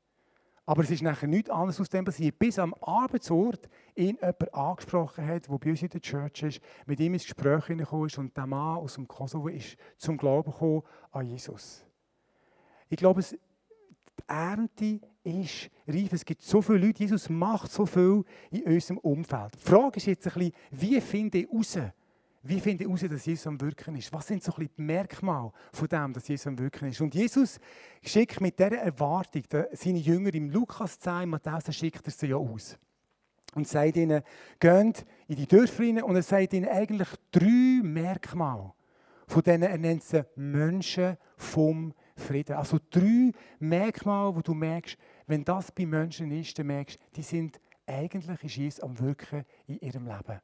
Aber 0.65 0.83
es 0.83 0.89
ist 0.89 1.03
nachher 1.03 1.27
nichts 1.27 1.49
anderes 1.49 1.79
aus 1.79 1.89
dem 1.89 2.05
passiert. 2.05 2.39
Bis 2.39 2.57
am 2.57 2.73
Arbeitsort 2.81 3.69
ihn 3.95 4.17
jemand 4.19 4.53
angesprochen 4.53 5.25
hat, 5.25 5.47
der 5.47 5.57
bei 5.57 5.69
uns 5.69 5.81
in 5.83 5.89
der 5.89 6.01
Church 6.01 6.41
ist, 6.41 6.61
mit 6.87 6.99
ihm 6.99 7.13
ins 7.13 7.23
Gespräch 7.23 7.65
hineingekommen 7.65 8.07
ist 8.07 8.17
und 8.17 8.35
der 8.35 8.47
Mann 8.47 8.77
aus 8.77 8.95
dem 8.95 9.07
Kosovo 9.07 9.47
ist 9.47 9.77
zum 9.97 10.17
Glauben 10.17 10.51
gekommen 10.51 10.81
an 11.11 11.27
Jesus. 11.27 11.85
Ich 12.89 12.97
glaube, 12.97 13.21
die 13.21 13.37
Ernte 14.27 15.01
ist 15.23 15.69
reif. 15.87 16.13
Es 16.13 16.25
gibt 16.25 16.41
so 16.41 16.61
viele 16.61 16.79
Leute, 16.79 17.03
Jesus 17.03 17.29
macht 17.29 17.71
so 17.71 17.85
viel 17.85 18.23
in 18.49 18.63
unserem 18.63 18.97
Umfeld. 18.99 19.53
Die 19.55 19.69
Frage 19.69 19.97
ist 19.97 20.05
jetzt 20.05 20.27
ein 20.27 20.33
bisschen, 20.33 20.53
wie 20.71 21.01
finde 21.01 21.37
ich 21.39 21.47
heraus, 21.47 21.77
wie 22.47 22.59
finde 22.59 22.83
ich 22.83 22.89
heraus, 22.89 23.01
dass 23.09 23.25
Jesus 23.25 23.47
am 23.47 23.59
Wirken 23.59 23.95
ist? 23.95 24.13
Was 24.13 24.27
sind 24.27 24.43
so 24.43 24.53
ein 24.55 24.69
die 24.77 24.81
Merkmale 24.81 25.51
von 25.73 25.87
dem, 25.87 26.13
dass 26.13 26.27
Jesus 26.27 26.45
am 26.45 26.59
Wirken 26.59 26.89
ist? 26.89 27.01
Und 27.01 27.15
Jesus 27.15 27.59
schickt 28.03 28.39
mit 28.39 28.59
dieser 28.59 28.77
Erwartung 28.77 29.43
seine 29.71 29.97
Jünger 29.97 30.31
im 30.33 30.51
Lukas 30.51 30.99
10, 30.99 31.27
Matthäus, 31.27 31.73
schickt 31.73 32.05
er 32.05 32.11
sie 32.11 32.27
ja 32.27 32.35
aus. 32.35 32.77
Und 33.55 33.67
sagt 33.67 33.97
ihnen, 33.97 34.21
geht 34.59 35.05
in 35.27 35.35
die 35.37 35.47
Dörfer 35.47 35.83
rein 35.83 36.03
und 36.03 36.15
er 36.15 36.21
sagt 36.21 36.53
ihnen 36.53 36.69
eigentlich 36.69 37.07
drei 37.31 37.81
Merkmale. 37.81 38.73
Von 39.27 39.41
denen 39.41 39.63
er 39.63 39.77
nennt 39.79 40.03
sie 40.03 40.23
Menschen 40.35 41.17
vom 41.37 41.95
Frieden. 42.15 42.57
Also 42.57 42.77
drei 42.91 43.31
Merkmale, 43.57 44.35
wo 44.35 44.41
du 44.41 44.53
merkst, 44.53 44.97
wenn 45.25 45.43
das 45.43 45.71
bei 45.71 45.87
Menschen 45.87 46.31
ist, 46.31 46.59
dann 46.59 46.67
merkst 46.67 46.97
du, 46.97 47.15
die 47.15 47.23
sind 47.23 47.59
eigentlich 47.87 48.43
ist 48.43 48.55
Jesus 48.55 48.79
am 48.81 48.99
Wirken 48.99 49.45
in 49.65 49.79
ihrem 49.79 50.05
Leben. 50.05 50.41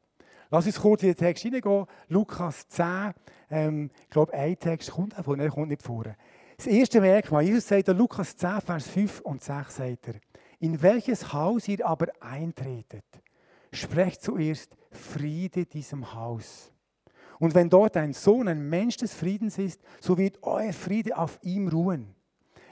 Lass 0.54 0.66
uns 0.66 0.82
kurz 0.82 1.02
in 1.02 1.10
den 1.10 1.16
Text 1.16 1.44
hineingehen. 1.44 1.86
Lukas 2.10 2.68
10, 2.68 3.14
ähm, 3.50 3.90
ich 4.04 4.10
glaube, 4.10 4.34
ein 4.34 4.60
Text 4.60 4.92
kommt 4.92 5.18
auch, 5.18 5.36
nein, 5.36 5.50
kommt 5.50 5.70
nicht 5.70 5.82
vor. 5.82 6.04
Das 6.58 6.68
erste 6.68 7.00
Merkmal, 7.00 7.44
Jesus 7.44 7.66
sagt 7.66 7.88
in 7.88 7.98
Lukas 7.98 8.36
10, 8.36 8.60
Vers 8.60 8.88
5 8.90 9.22
und 9.22 9.42
6, 9.42 9.76
sagt 9.78 10.08
er, 10.10 10.16
in 10.60 10.82
welches 10.82 11.32
Haus 11.32 11.70
ihr 11.70 11.88
aber 11.88 12.08
eintretet, 12.20 13.06
sprecht 13.72 14.22
zuerst 14.22 14.76
Friede 14.92 15.66
diesem 15.66 16.14
Haus. 16.14 16.74
Und 17.40 17.56
wenn 17.56 17.70
dort 17.70 17.96
ein 17.96 18.12
Sohn, 18.12 18.50
ein 18.50 18.70
Mensch 18.70 18.98
des 18.98 19.14
Friedens 19.14 19.58
ist, 19.58 19.82
so 20.02 20.18
wird 20.18 20.44
euer 20.44 20.74
Friede 20.74 21.18
auf 21.18 21.40
ihm 21.44 21.70
ruhen. 21.70 22.14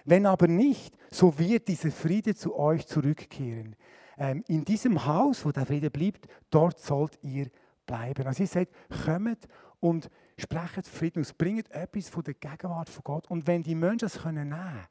Wenn 0.03 0.25
aber 0.25 0.47
nicht, 0.47 0.95
so 1.09 1.39
wird 1.39 1.69
dieser 1.69 1.91
Friede 1.91 2.35
zu 2.35 2.55
euch 2.57 2.85
zurückkehren. 2.85 3.77
Ähm, 4.17 4.43
in 4.49 4.65
diesem 4.65 5.05
Haus, 5.05 5.45
wo 5.45 5.51
der 5.51 5.65
Friede 5.65 5.89
bleibt, 5.89 6.27
dort 6.51 6.79
sollt 6.79 7.17
ihr 7.23 7.47
bleiben. 7.89 8.27
Also 8.27 8.43
ich 8.43 8.49
sagt, 8.49 8.71
kommt 9.03 9.47
und 9.79 10.09
sprecht 10.37 10.87
Frieden 10.87 11.21
aus, 11.21 11.33
bringt 11.33 11.71
etwas 11.71 12.09
von 12.09 12.23
der 12.23 12.35
Gegenwart 12.35 12.89
von 12.89 13.03
Gott. 13.03 13.27
Und 13.29 13.47
wenn 13.47 13.63
die 13.63 13.75
Menschen 13.75 13.99
das 13.99 14.21
können 14.21 14.49
nehmen 14.49 14.87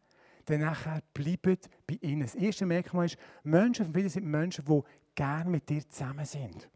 dann 0.46 0.60
nachher 0.60 1.02
bleibt 1.12 1.68
bei 1.86 1.98
ihnen. 2.00 2.22
Das 2.22 2.34
erste 2.34 2.64
Merkmal 2.64 3.04
ist, 3.04 3.18
Menschen 3.42 3.84
von 3.84 3.92
Frieden 3.92 4.08
sind 4.08 4.24
Menschen, 4.24 4.64
die 4.64 4.80
gerne 5.14 5.50
mit 5.50 5.68
dir 5.68 5.86
zusammen 5.86 6.24
sind. 6.24 6.70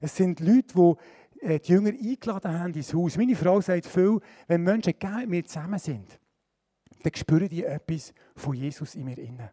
Es 0.00 0.16
sind 0.16 0.38
Leute, 0.38 0.72
die 0.72 1.46
äh, 1.46 1.58
die 1.58 1.72
Jünger 1.72 1.90
eingeladen 1.90 2.60
haben 2.60 2.74
ins 2.74 2.94
Haus. 2.94 3.16
Meine 3.16 3.34
Frau 3.34 3.60
sagt 3.60 3.86
viel, 3.86 4.20
wenn 4.46 4.62
Menschen 4.62 4.94
gerne 4.98 5.22
mit 5.22 5.30
mir 5.30 5.44
zusammen 5.44 5.80
sind, 5.80 6.18
dann 7.02 7.14
spüren 7.14 7.48
die 7.48 7.64
etwas 7.64 8.14
von 8.36 8.54
Jesus 8.54 8.94
in 8.94 9.04
mir 9.04 9.18
innen. 9.18 9.50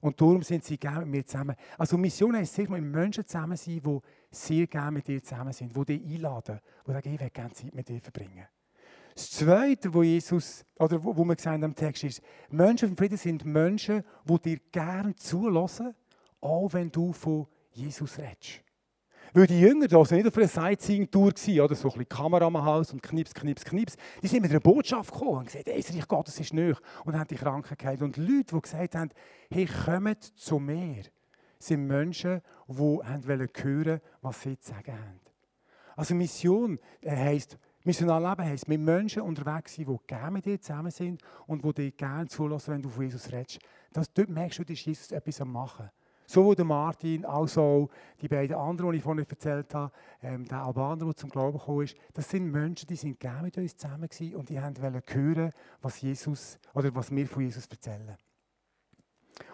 Und 0.00 0.20
darum 0.20 0.42
sind 0.42 0.64
sie 0.64 0.78
gerne 0.78 1.04
mit 1.04 1.10
mir 1.10 1.26
zusammen. 1.26 1.54
Also 1.78 1.96
Mission 1.96 2.34
heisst 2.34 2.54
sehr 2.54 2.68
mit 2.68 2.82
Menschen 2.82 3.24
zusammen 3.24 3.56
sein, 3.56 3.80
die 3.80 4.00
sehr 4.30 4.66
gerne 4.66 4.92
mit 4.92 5.08
dir 5.08 5.22
zusammen 5.22 5.52
sind, 5.52 5.76
die 5.76 5.84
dich 5.84 6.14
einladen, 6.14 6.60
die 6.86 6.92
sagen, 6.92 7.14
ich 7.14 7.20
will 7.20 7.30
gerne 7.30 7.52
Zeit 7.52 7.74
mit 7.74 7.88
dir 7.88 8.00
verbringen. 8.00 8.46
Das 9.14 9.30
Zweite, 9.30 9.92
wo 9.92 10.02
Jesus, 10.02 10.64
oder 10.78 11.02
wo, 11.02 11.16
wo 11.16 11.24
wir 11.24 11.36
gesagt 11.36 11.54
haben 11.54 11.64
am 11.64 11.74
Text 11.74 12.04
ist, 12.04 12.22
Menschen 12.48 12.88
von 12.88 12.96
Frieden 12.96 13.18
sind 13.18 13.44
Menschen, 13.44 14.04
die 14.24 14.38
dir 14.38 14.58
gerne 14.70 15.14
zulassen, 15.16 15.94
auch 16.40 16.72
wenn 16.72 16.90
du 16.90 17.12
von 17.12 17.46
Jesus 17.72 18.18
redest. 18.18 18.62
Weil 19.32 19.46
die 19.46 19.60
Jünger 19.60 19.86
da 19.86 20.04
sind 20.04 20.18
nicht 20.18 20.26
auf 20.26 20.36
einer 20.36 20.48
Sightseeing-Tour 20.48 21.32
oder 21.62 21.74
so 21.74 21.88
ein 21.88 21.92
bisschen 21.92 22.08
Kamera 22.08 22.46
am 22.46 22.64
Hals 22.64 22.92
und 22.92 23.02
Knips, 23.02 23.32
Knips, 23.32 23.64
Knips. 23.64 23.96
Die 24.22 24.26
sind 24.26 24.42
mit 24.42 24.50
einer 24.50 24.60
Botschaft 24.60 25.12
gekommen 25.12 25.38
und 25.38 25.46
gesagt, 25.46 25.66
hey, 25.66 25.80
das 25.80 25.94
Reich 25.94 26.08
Gottes 26.08 26.40
ist 26.40 26.52
nöch 26.52 26.78
und 27.04 27.16
haben 27.16 27.28
die 27.28 27.36
Kranken 27.36 27.76
geheilt. 27.76 28.02
Und 28.02 28.16
Leute, 28.16 28.54
die 28.56 28.60
gesagt 28.60 28.94
haben, 28.96 29.10
hey, 29.50 29.66
kommt 29.66 30.24
zu 30.24 30.58
mir, 30.58 31.04
sind 31.60 31.86
Menschen, 31.86 32.40
die 32.68 32.78
wollen 32.78 33.48
hören, 33.62 34.00
was 34.22 34.40
sie 34.40 34.58
zu 34.58 34.72
sagen 34.72 34.92
haben. 34.92 35.20
Also 35.96 36.14
Mission 36.14 36.78
äh, 37.02 37.10
heisst, 37.10 37.58
missional 37.84 38.22
leben 38.22 38.48
heisst, 38.48 38.68
mit 38.68 38.80
Menschen 38.80 39.22
unterwegs 39.22 39.74
sein, 39.74 39.86
die 39.86 39.96
gerne 40.06 40.30
mit 40.30 40.46
dir 40.46 40.60
zusammen 40.60 40.90
sind 40.90 41.20
und 41.46 41.64
die 41.64 41.74
dir 41.74 41.90
gerne 41.92 42.26
zulassen, 42.26 42.74
wenn 42.74 42.82
du 42.82 42.88
von 42.88 43.04
Jesus 43.04 43.30
redest. 43.30 43.58
Das, 43.92 44.12
dort 44.12 44.30
merkst 44.30 44.58
du, 44.58 44.64
dass 44.64 44.84
Jesus 44.84 45.12
etwas 45.12 45.40
am 45.40 45.52
machen. 45.52 45.90
Sowohl 46.26 46.54
der 46.54 46.64
Martin 46.64 47.24
als 47.24 47.58
auch 47.58 47.90
die 48.22 48.28
beiden 48.28 48.56
anderen, 48.56 48.92
die 48.92 48.98
ich 48.98 49.02
vorhin 49.02 49.26
erzählt 49.28 49.74
habe, 49.74 49.92
ähm, 50.22 50.44
der 50.46 50.62
Albaner, 50.62 51.04
der 51.04 51.16
zum 51.16 51.28
Glauben 51.28 51.58
gekommen 51.58 51.82
ist, 51.82 51.96
das 52.14 52.30
sind 52.30 52.50
Menschen, 52.50 52.86
die 52.86 52.94
sind 52.94 53.18
gerne 53.18 53.42
mit 53.42 53.58
uns 53.58 53.76
zusammen 53.76 54.08
und 54.36 54.48
die 54.48 54.56
wollten 54.56 55.02
hören, 55.12 55.50
was 55.82 56.00
Jesus 56.00 56.58
oder 56.72 56.94
was 56.94 57.10
wir 57.10 57.26
von 57.26 57.42
Jesus 57.42 57.66
erzählen. 57.66 58.16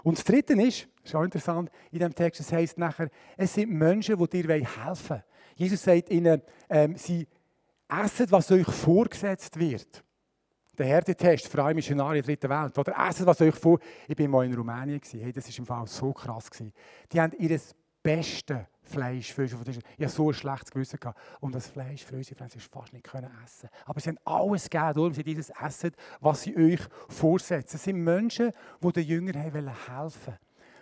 Und 0.03 0.19
das 0.19 0.25
Dritte 0.25 0.55
ist, 0.55 0.89
das 1.03 1.11
ist 1.11 1.15
auch 1.15 1.23
interessant 1.23 1.71
in 1.91 1.99
diesem 1.99 2.15
Text, 2.15 2.41
es 2.41 2.53
heißt 2.53 2.79
nachher, 2.79 3.11
es 3.37 3.55
sind 3.55 3.71
Menschen, 3.71 4.19
die 4.19 4.43
dir 4.43 4.49
helfen 4.49 5.11
wollen. 5.11 5.23
Jesus 5.55 5.83
sagt 5.83 6.11
ihnen, 6.11 6.43
ähm, 6.69 6.97
sie 6.97 7.27
essen, 7.89 8.27
was 8.31 8.51
euch 8.51 8.67
vorgesetzt 8.67 9.59
wird 9.59 10.05
der 10.77 10.87
Härtetest 10.87 11.49
für 11.49 11.63
alle 11.63 11.75
Missionare 11.75 12.15
der 12.15 12.23
dritten 12.23 12.51
Welt. 12.51 12.79
Oder 12.79 12.95
essen, 13.09 13.27
was 13.27 13.41
euch 13.41 13.55
vor. 13.55 13.79
Ich 14.07 14.19
war 14.19 14.29
mal 14.29 14.45
in 14.45 14.55
Rumänien. 14.55 15.01
Hey, 15.13 15.33
das 15.33 15.49
war 15.49 15.59
im 15.59 15.67
Fall 15.67 15.87
so 15.87 16.13
krass. 16.13 16.51
Die 17.13 17.21
haben 17.21 17.33
ihr 17.39 17.59
bestes 18.07 18.59
Fleisch 18.83 19.33
für 19.33 19.43
uns. 19.43 19.53
Ich 19.53 20.05
hatte 20.05 20.09
so 20.09 20.29
ein 20.29 20.35
schlechtes 20.35 20.71
Gewissen. 20.71 21.01
Gehabt. 21.01 21.19
Und 21.41 21.55
das 21.55 21.67
Fleisch 21.67 22.05
für 22.05 22.15
unsere 22.15 22.37
Freunde 22.37 22.61
fast 22.61 22.93
nicht 22.93 23.05
können 23.05 23.31
essen 23.45 23.69
Aber 23.85 24.01
sie 24.01 24.11
haben 24.11 24.19
alles 24.25 24.71
gegeben, 24.71 24.93
darum 24.95 25.13
sie 25.13 25.25
dieses 25.25 25.51
Essen, 25.51 25.91
was 26.21 26.43
sie 26.43 26.57
euch 26.57 26.81
vorsetzen. 27.09 27.77
Es 27.77 27.83
sind 27.83 27.97
Menschen, 27.97 28.53
die 28.81 28.93
den 28.93 29.05
Jüngern 29.05 29.35
helfen 29.35 29.67
wollen. 29.67 30.39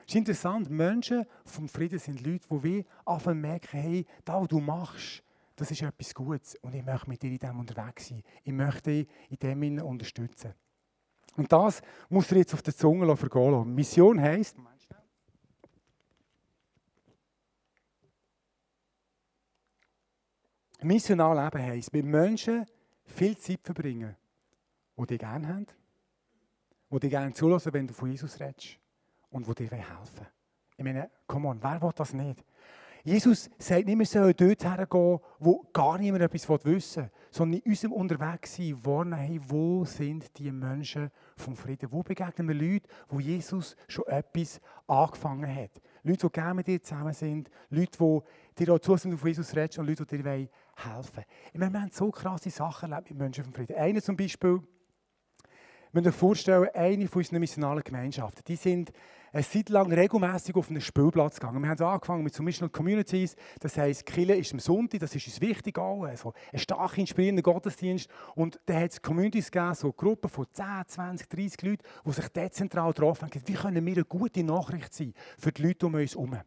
Es 0.07 0.09
ist 0.09 0.16
interessant, 0.16 0.69
Menschen 0.69 1.25
vom 1.47 1.66
Frieden 1.66 1.99
sind 1.99 2.21
Leute, 2.21 2.47
die 2.50 2.62
wie 2.62 2.87
anfangen 3.07 3.40
merken, 3.40 3.81
hey, 3.81 4.07
das, 4.23 4.37
was 4.37 4.49
du 4.49 4.61
machst, 4.61 5.23
das 5.57 5.71
ist 5.71 5.81
etwas 5.81 6.14
Gutes 6.14 6.57
und 6.57 6.75
ich 6.75 6.85
möchte 6.85 7.09
mit 7.09 7.23
dir 7.23 7.31
in 7.31 7.38
dem 7.38 7.59
unterwegs 7.59 8.09
sein. 8.09 8.23
Ich 8.43 8.52
möchte 8.52 8.90
dich 8.90 9.09
in 9.31 9.38
dem 9.38 9.78
unterstützen. 9.78 10.52
Und 11.37 11.50
das 11.50 11.81
muss 12.11 12.28
dir 12.28 12.37
jetzt 12.37 12.52
auf 12.52 12.61
der 12.61 12.76
Zunge 12.76 13.16
vergehen 13.16 13.50
lassen. 13.50 13.75
Mission 13.75 14.21
heisst, 14.21 14.59
missional 20.84 21.42
leben 21.42 21.62
heisst, 21.62 21.92
mit 21.92 22.04
Menschen 22.04 22.66
viel 23.04 23.36
Zeit 23.36 23.60
verbringen, 23.62 24.16
die 24.96 25.06
dich 25.06 25.18
gerne 25.18 25.48
haben, 25.48 25.66
die 26.90 27.00
dir 27.00 27.10
gerne 27.10 27.32
zulassen, 27.32 27.72
wenn 27.72 27.86
du 27.86 27.94
von 27.94 28.10
Jesus 28.10 28.38
redest 28.38 28.78
und 29.30 29.46
die 29.46 29.54
dir 29.54 29.76
helfen 29.76 30.26
Ich 30.76 30.84
meine, 30.84 31.10
come 31.26 31.48
on, 31.48 31.62
wer 31.62 31.80
will 31.82 31.92
das 31.94 32.12
nicht? 32.12 32.44
Jesus 33.06 33.50
sagt 33.58 33.84
nicht, 33.84 33.98
wir 33.98 34.06
sollen 34.06 34.34
dort 34.34 34.64
hergehen, 34.64 35.20
wo 35.38 35.62
gar 35.74 35.98
niemand 35.98 36.22
etwas 36.22 36.48
wissen 36.48 37.02
will, 37.02 37.10
sondern 37.30 37.60
in 37.60 37.70
unserem 37.70 37.92
Unterwegssein 37.92 38.82
warnen, 38.82 39.18
hey, 39.18 39.38
wo 39.46 39.84
sind 39.84 40.38
die 40.38 40.50
Menschen 40.50 41.10
vom 41.36 41.54
Frieden? 41.54 41.92
Wo 41.92 42.02
begegnen 42.02 42.48
wir 42.48 42.54
Leute, 42.54 42.88
wo 43.08 43.20
Jesus 43.20 43.76
schon 43.88 44.06
etwas 44.06 44.58
angefangen 44.86 45.54
hat? 45.54 45.82
Leute, 46.02 46.26
die 46.26 46.32
gerne 46.32 46.54
mit 46.54 46.66
dir 46.66 46.82
zusammen 46.82 47.12
sind, 47.12 47.50
Leute, 47.68 47.98
die 47.98 48.64
dir 48.64 48.72
auch 48.72 48.78
zusammen 48.78 49.18
von 49.18 49.28
Jesus 49.28 49.54
reden 49.54 49.80
und 49.80 49.86
Leute, 49.86 50.06
die 50.06 50.22
dir 50.22 50.48
helfen. 50.76 51.25
Ich 51.52 51.59
meine, 51.59 51.73
wir 51.73 51.81
haben 51.83 51.90
so 51.90 52.11
krasse 52.11 52.50
Sachen 52.50 52.93
erlebt 52.93 53.11
mit 53.11 53.19
Menschen 53.19 53.45
vom 53.45 53.52
Frieden. 53.52 53.76
Einer 53.76 54.02
zum 54.02 54.16
Beispiel, 54.16 54.61
wir 55.93 56.02
müssen 56.02 56.09
euch 56.09 56.14
vorstellen, 56.14 56.69
eine 56.75 57.09
von 57.09 57.21
unseren 57.21 57.40
missionalen 57.40 57.85
Gemeinschaften, 57.85 58.43
die 58.47 58.57
sind 58.57 58.93
eine 59.35 59.43
Zeit 59.43 59.69
lang 59.69 59.93
regelmäßig 59.93 60.54
auf 60.54 60.71
einen 60.71 60.81
Spielplatz 60.81 61.40
gegangen. 61.40 61.61
Wir 61.61 61.69
haben 61.69 61.83
angefangen 61.83 62.23
mit 62.23 62.33
so 62.33 62.43
Missional 62.45 62.71
Communities, 62.71 63.35
das 63.59 63.76
heisst, 63.76 64.07
Kille 64.07 64.37
ist 64.37 64.52
am 64.52 64.61
Sonntag, 64.61 65.00
das 65.00 65.14
ist 65.16 65.26
uns 65.26 65.40
wichtig 65.40 65.76
auch, 65.76 66.04
also 66.04 66.33
ein 66.52 66.59
stark 66.61 66.99
inspirierender 66.99 67.43
Gottesdienst. 67.43 68.09
Und 68.37 68.61
dann 68.66 68.81
hat 68.81 68.93
es 68.93 69.02
Communities 69.02 69.50
gegeben, 69.50 69.75
so 69.75 69.93
Gruppen 69.93 70.31
von 70.31 70.47
10, 70.52 70.64
20, 70.87 71.28
30 71.28 71.62
Leuten, 71.62 71.83
die 72.07 72.12
sich 72.12 72.28
dezentral 72.28 72.93
drauf 72.93 73.23
haben, 73.23 73.31
wie 73.47 73.54
können 73.54 73.85
wir 73.85 73.95
eine 73.95 74.04
gute 74.04 74.45
Nachricht 74.45 74.95
sein 74.95 75.14
für 75.37 75.50
die 75.50 75.62
Leute 75.62 75.87
um 75.87 75.95
uns 75.95 76.14
herum. 76.14 76.38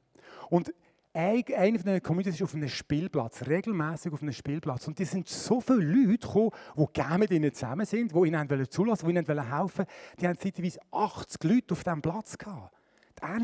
Und 0.49 0.73
einer 1.17 1.79
von 1.79 1.91
den 1.91 2.03
Communities 2.03 2.35
ist 2.35 2.43
auf 2.43 2.53
einem 2.53 2.69
Spielplatz, 2.69 3.47
regelmäßig 3.47 4.13
auf 4.13 4.21
einem 4.21 4.33
Spielplatz. 4.33 4.87
Und 4.87 4.99
es 4.99 5.11
sind 5.11 5.27
so 5.27 5.59
viele 5.59 5.79
Leute 5.79 6.27
gekommen, 6.27 6.51
die 6.77 6.85
gerne 6.93 7.17
mit 7.17 7.31
ihnen 7.31 7.53
zusammen 7.53 7.85
sind, 7.85 8.13
die 8.13 8.27
ihnen 8.27 8.69
zulassen 8.69 9.07
wollten, 9.07 9.25
die 9.25 9.31
ihnen 9.31 9.51
helfen 9.51 9.79
wollten. 9.79 9.91
Die 10.19 10.27
haben 10.27 10.37
zeitweise 10.37 10.79
80 10.91 11.43
Leute 11.43 11.73
auf 11.73 11.83
diesem 11.83 12.01
Platz 12.01 12.37
gehabt. 12.37 12.77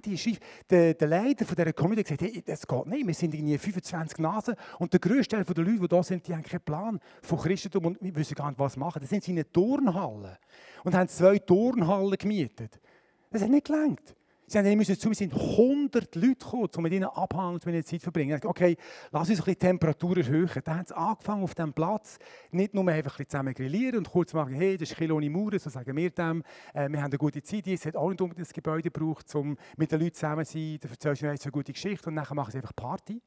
Die 0.05 0.13
ist 0.13 0.19
schief. 0.19 0.39
Der, 0.69 0.93
der 0.93 1.07
Leiter 1.07 1.45
von 1.45 1.55
dieser 1.55 1.73
Community 1.73 2.11
hat 2.11 2.19
gesagt, 2.19 2.35
hey, 2.35 2.43
das 2.45 2.67
geht 2.67 2.85
nicht, 2.85 3.07
wir 3.07 3.13
sind 3.15 3.33
irgendwie 3.33 3.57
25 3.57 4.19
Nasen 4.19 4.55
und 4.77 4.93
der 4.93 4.99
grösste 4.99 5.35
Teil 5.35 5.45
der 5.45 5.63
Leute, 5.63 5.79
die 5.79 5.87
da 5.87 6.03
sind, 6.03 6.27
die 6.27 6.35
haben 6.35 6.43
keinen 6.43 6.61
Plan 6.61 6.99
von 7.23 7.39
Christentum 7.39 7.85
und 7.87 7.97
wir 7.99 8.15
wissen 8.15 8.35
gar 8.35 8.49
nicht, 8.49 8.59
was 8.59 8.77
machen. 8.77 8.99
Da 9.01 9.07
sind 9.07 9.23
sie 9.23 9.31
in 9.31 9.37
einer 9.39 9.51
Turnhalle 9.51 10.37
und 10.83 10.93
haben 10.93 11.07
zwei 11.07 11.39
Turnhallen 11.39 12.15
gemietet. 12.19 12.79
Das 13.31 13.41
hat 13.41 13.49
nicht 13.49 13.65
gelangt. 13.65 14.15
Sie 14.53 14.59
haben 14.59 14.77
müssen 14.77 14.99
zu 14.99 15.09
mir 15.09 15.15
sind 15.15 15.33
100 15.33 16.13
Leute 16.13 16.35
gekommen, 16.35 16.69
um 16.75 16.83
mit 16.83 16.93
ihnen 16.93 17.05
abhandeln 17.05 17.55
und 17.55 17.65
mit 17.65 17.73
ihnen 17.73 17.85
Zeit 17.85 18.03
verbringen. 18.03 18.39
Okay, 18.43 18.77
lass 19.11 19.27
uns 19.27 19.39
ein 19.39 19.45
bisschen 19.45 19.53
die 19.53 19.55
Temperatur 19.55 20.17
erhöhen. 20.17 20.47
Dann 20.63 20.77
haben 20.77 20.85
sie 20.85 20.95
angefangen 20.95 21.43
auf 21.43 21.55
diesem 21.55 21.73
Platz, 21.73 22.19
nicht 22.51 22.75
nur 22.75 22.87
einfach 22.87 23.19
ein 23.19 23.27
zusammen 23.27 23.55
grillieren 23.55 23.97
und 23.97 24.11
kurz 24.11 24.31
machen, 24.33 24.53
hey, 24.53 24.77
das 24.77 24.91
ist 24.91 24.95
Kilo 24.95 25.15
ohne 25.15 25.27
Mauern, 25.27 25.57
so 25.57 25.71
sagen 25.71 25.97
wir 25.97 26.11
dem. 26.11 26.43
Äh, 26.71 26.87
wir 26.87 27.01
haben 27.01 27.09
eine 27.09 27.17
gute 27.17 27.41
Zeit, 27.41 27.65
es 27.65 27.83
hat 27.87 27.95
auch 27.95 28.09
nicht 28.09 28.21
unbedingt 28.21 28.45
das 28.45 28.53
Gebäude 28.53 28.91
gebraucht, 28.91 29.33
um 29.33 29.57
mit 29.75 29.91
den 29.91 29.99
Leuten 29.99 30.13
zusammen 30.13 30.45
zu 30.45 30.51
sein, 30.53 30.77
dann 30.81 30.91
erzählst 30.91 31.21
du 31.23 31.27
eine 31.47 31.51
gute 31.51 31.73
Geschichte 31.73 32.09
und 32.09 32.15
dann 32.15 32.27
machen 32.35 32.51
sie 32.51 32.57
einfach 32.59 32.75
Party. 32.75 33.23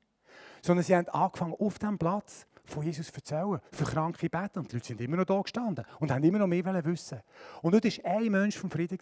Sondern 0.63 0.85
sie 0.85 0.95
haben 0.95 1.09
angefangen 1.09 1.55
auf 1.59 1.77
diesem 1.81 1.99
Platz, 1.99 2.47
von 2.67 2.85
Jesus 2.85 3.11
erzählen, 3.11 3.59
für 3.73 3.85
Kranke 3.85 4.29
beten. 4.29 4.59
Und 4.59 4.71
die 4.71 4.77
Leute 4.77 4.87
sind 4.87 5.01
immer 5.01 5.17
noch 5.17 5.25
da 5.25 5.41
gestanden 5.41 5.85
und 6.01 6.11
haben 6.11 6.25
immer 6.25 6.39
noch 6.39 6.47
mehr 6.47 6.85
wissen. 6.85 7.21
Und 7.63 7.73
dort 7.73 7.85
war 7.85 8.17
ein 8.17 8.31
Mensch 8.31 8.57
vom 8.57 8.71
Frieden, 8.71 8.99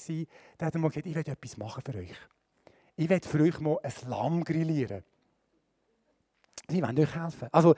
der 0.58 0.66
hat 0.66 0.74
mal 0.74 0.88
gesagt, 0.88 1.06
ich 1.06 1.14
will 1.14 1.22
etwas 1.26 1.56
machen 1.56 1.82
für 1.84 1.98
euch. 1.98 2.16
Ich 2.96 3.08
will 3.08 3.20
für 3.20 3.40
euch 3.40 3.60
mal 3.60 3.78
ein 3.82 3.92
Lamm 4.08 4.44
grillieren. 4.44 5.02
Sie 6.68 6.82
wollen 6.82 6.98
euch 6.98 7.14
helfen. 7.14 7.48
Also, 7.52 7.74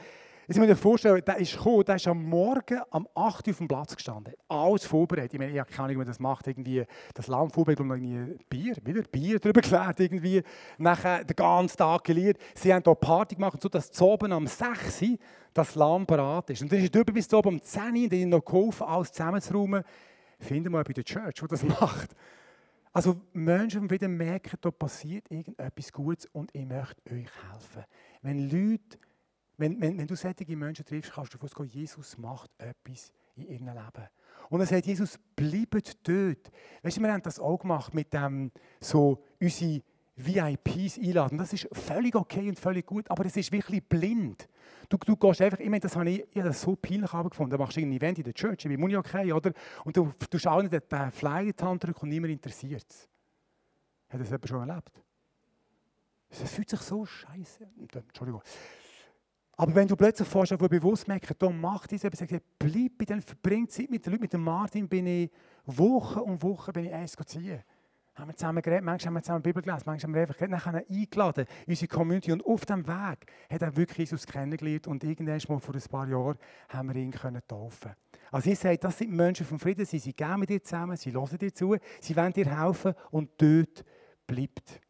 Jetzt 0.48 0.58
muss 0.58 0.64
ich 0.66 0.70
mir 0.70 0.76
vorstellen, 0.76 1.22
der 1.26 1.38
ist 1.38 1.56
gekommen, 1.56 1.84
der 1.84 1.96
ist 1.96 2.06
am 2.06 2.22
Morgen 2.22 2.80
um 2.90 3.08
8 3.16 3.48
Uhr 3.48 3.50
auf 3.50 3.58
dem 3.58 3.66
Platz 3.66 3.96
gestanden. 3.96 4.32
Alles 4.48 4.84
vorbereitet. 4.84 5.34
Ich 5.34 5.40
meine, 5.40 5.50
ich 5.50 5.58
habe 5.58 5.68
keine 5.68 5.84
Ahnung, 5.84 5.94
wie 5.94 5.98
man 5.98 6.06
das 6.06 6.20
macht. 6.20 6.46
Irgendwie 6.46 6.84
das 7.14 7.26
Lamm 7.26 7.50
vorbereitet 7.50 7.80
und 7.80 7.90
irgendwie 7.90 8.38
Bier, 8.48 8.76
wieder 8.84 9.02
Bier 9.02 9.40
drüber 9.40 9.60
gelegt. 9.60 9.98
Irgendwie. 9.98 10.42
Nachher 10.78 11.24
den 11.24 11.34
ganzen 11.34 11.76
Tag 11.76 12.04
geliert. 12.04 12.38
Sie 12.54 12.72
haben 12.72 12.84
hier 12.84 12.94
Party 12.94 13.34
gemacht, 13.34 13.60
sodass 13.60 13.90
zu 13.90 14.04
oben 14.04 14.30
am 14.30 14.46
6 14.46 15.02
Uhr 15.02 15.18
das 15.52 15.74
Lamm 15.74 16.06
parat 16.06 16.50
ist. 16.50 16.62
Und 16.62 16.70
dann 16.70 16.78
ist 16.78 16.94
er 16.94 17.04
bis 17.04 17.34
oben 17.34 17.48
um 17.48 17.60
10 17.60 17.82
Uhr 17.82 18.02
und 18.04 18.12
ihnen 18.12 18.30
noch 18.30 18.44
geholfen, 18.44 18.86
alles 18.86 19.10
zusammenzuräumen. 19.10 19.82
Finden 20.38 20.72
wir 20.72 20.84
bei 20.84 20.92
der 20.92 21.04
Church, 21.04 21.34
die 21.34 21.48
das 21.48 21.62
macht. 21.80 22.14
Also 22.92 23.20
Menschen 23.32 23.90
wieder 23.90 24.06
merken, 24.06 24.56
da 24.60 24.70
passiert 24.70 25.28
irgendetwas 25.28 25.92
Gutes 25.92 26.26
und 26.32 26.50
ich 26.54 26.64
möchte 26.64 27.02
euch 27.12 27.26
helfen. 27.50 27.84
Wenn 28.22 28.48
Leute 28.48 28.98
wenn, 29.58 29.80
wenn, 29.80 29.98
wenn 29.98 30.06
du 30.06 30.14
solche 30.14 30.56
Menschen 30.56 30.84
triffst, 30.84 31.12
kannst 31.12 31.32
du 31.32 31.38
davon 31.38 31.64
ausgehen, 31.64 31.82
Jesus 31.82 32.18
macht 32.18 32.50
etwas 32.58 33.12
in 33.36 33.48
ihrem 33.48 33.66
Leben. 33.66 34.08
Und 34.48 34.60
er 34.60 34.66
sagt, 34.66 34.86
Jesus, 34.86 35.18
bleibt 35.34 36.08
dort. 36.08 36.50
Weißt 36.82 36.96
du, 36.96 37.00
wir 37.00 37.12
haben 37.12 37.22
das 37.22 37.38
auch 37.38 37.58
gemacht 37.58 37.94
mit 37.94 38.12
dem, 38.12 38.52
so 38.80 39.22
unsere 39.40 39.82
VIPs 40.16 40.98
einladen. 40.98 41.36
Das 41.36 41.52
ist 41.52 41.68
völlig 41.72 42.14
okay 42.14 42.48
und 42.48 42.58
völlig 42.58 42.86
gut, 42.86 43.10
aber 43.10 43.26
es 43.26 43.36
ist 43.36 43.52
wirklich 43.52 43.84
blind. 43.84 44.48
Du, 44.88 44.96
du 44.96 45.16
gehst 45.16 45.42
einfach, 45.42 45.58
ich 45.58 45.68
meine, 45.68 45.80
das 45.80 45.96
habe 45.96 46.08
ich, 46.08 46.20
ich 46.30 46.38
habe 46.38 46.48
das 46.48 46.60
so 46.60 46.76
peinlich 46.76 47.10
gefunden. 47.10 47.50
Du 47.50 47.58
machst 47.58 47.76
ein 47.76 47.92
Event 47.92 48.18
in 48.18 48.24
der 48.24 48.34
Church, 48.34 48.68
wie 48.68 48.76
Muni 48.76 48.96
okay, 48.96 49.32
oder? 49.32 49.52
Und 49.84 49.96
du, 49.96 50.12
du 50.30 50.38
schaust 50.38 50.70
nicht 50.70 50.92
den 50.92 51.10
Flyer 51.10 51.42
in 51.42 51.52
die 51.58 51.64
Hand 51.64 51.84
drücken 51.84 52.00
und 52.02 52.08
niemand 52.08 52.32
interessiert 52.32 52.86
es. 52.88 53.08
Hat 54.08 54.20
das 54.20 54.28
jemand 54.28 54.48
schon 54.48 54.68
erlebt? 54.68 55.02
Es 56.30 56.50
fühlt 56.50 56.70
sich 56.70 56.80
so 56.80 57.04
scheiße. 57.04 57.68
Entschuldigung. 57.92 58.42
Aber 59.56 59.74
wenn 59.74 59.88
du 59.88 59.96
plötzlich 59.96 60.28
vorstellst, 60.28 60.62
wo 60.62 60.68
bewusst 60.68 61.08
merkst, 61.08 61.34
da 61.38 61.48
macht 61.48 61.90
dies 61.90 62.04
etwas, 62.04 62.28
bleib 62.58 62.98
bei 62.98 63.04
denen, 63.06 63.22
verbring 63.22 63.68
Zeit 63.68 63.90
mit 63.90 64.04
den 64.04 64.12
Leuten. 64.12 64.22
Mit 64.22 64.32
dem 64.34 64.42
Martin 64.42 64.88
bin 64.88 65.06
ich 65.06 65.30
Wochen 65.64 66.20
und 66.20 66.42
Wochen 66.42 66.72
bin 66.72 66.84
ich 66.84 66.92
eins 66.92 67.16
ziehen. 67.26 67.62
Haben 68.14 68.28
wir 68.28 68.36
zusammen 68.36 68.62
geredet, 68.62 68.84
manchmal 68.84 69.08
haben 69.08 69.14
wir 69.14 69.22
zusammen 69.22 69.42
Bibel 69.42 69.62
gelesen, 69.62 69.82
manchmal 69.84 70.08
haben 70.08 70.14
wir 70.14 70.22
einfach 70.22 70.38
geredet, 70.38 70.60
dann 70.64 70.74
eingeladen 70.74 71.46
in 71.66 71.72
unsere 71.72 71.88
Community. 71.88 72.32
Und 72.32 72.46
auf 72.46 72.64
dem 72.64 72.86
Weg 72.86 73.26
hat 73.50 73.62
er 73.62 73.76
wirklich 73.76 74.10
Jesus 74.10 74.26
kennengelernt 74.26 74.86
und 74.86 75.04
irgendwann 75.04 75.40
mal 75.48 75.58
vor 75.60 75.74
ein 75.74 75.82
paar 75.82 76.08
Jahren 76.08 76.38
haben 76.70 76.88
wir 76.88 76.96
ihn 76.96 77.10
können 77.10 77.42
taufen. 77.46 77.92
Also 78.30 78.50
ich 78.50 78.58
sage, 78.58 78.78
das 78.78 78.98
sind 78.98 79.12
Menschen 79.12 79.44
vom 79.44 79.58
Frieden, 79.58 79.84
sie 79.84 79.98
sind 79.98 80.16
gerne 80.16 80.38
mit 80.38 80.48
dir 80.48 80.62
zusammen, 80.62 80.96
sie 80.96 81.12
hören 81.12 81.36
dir 81.36 81.52
zu, 81.52 81.76
sie 82.00 82.16
wollen 82.16 82.32
dir 82.32 82.58
helfen 82.58 82.94
und 83.10 83.30
dort 83.36 83.84
bleibt. 84.26 84.80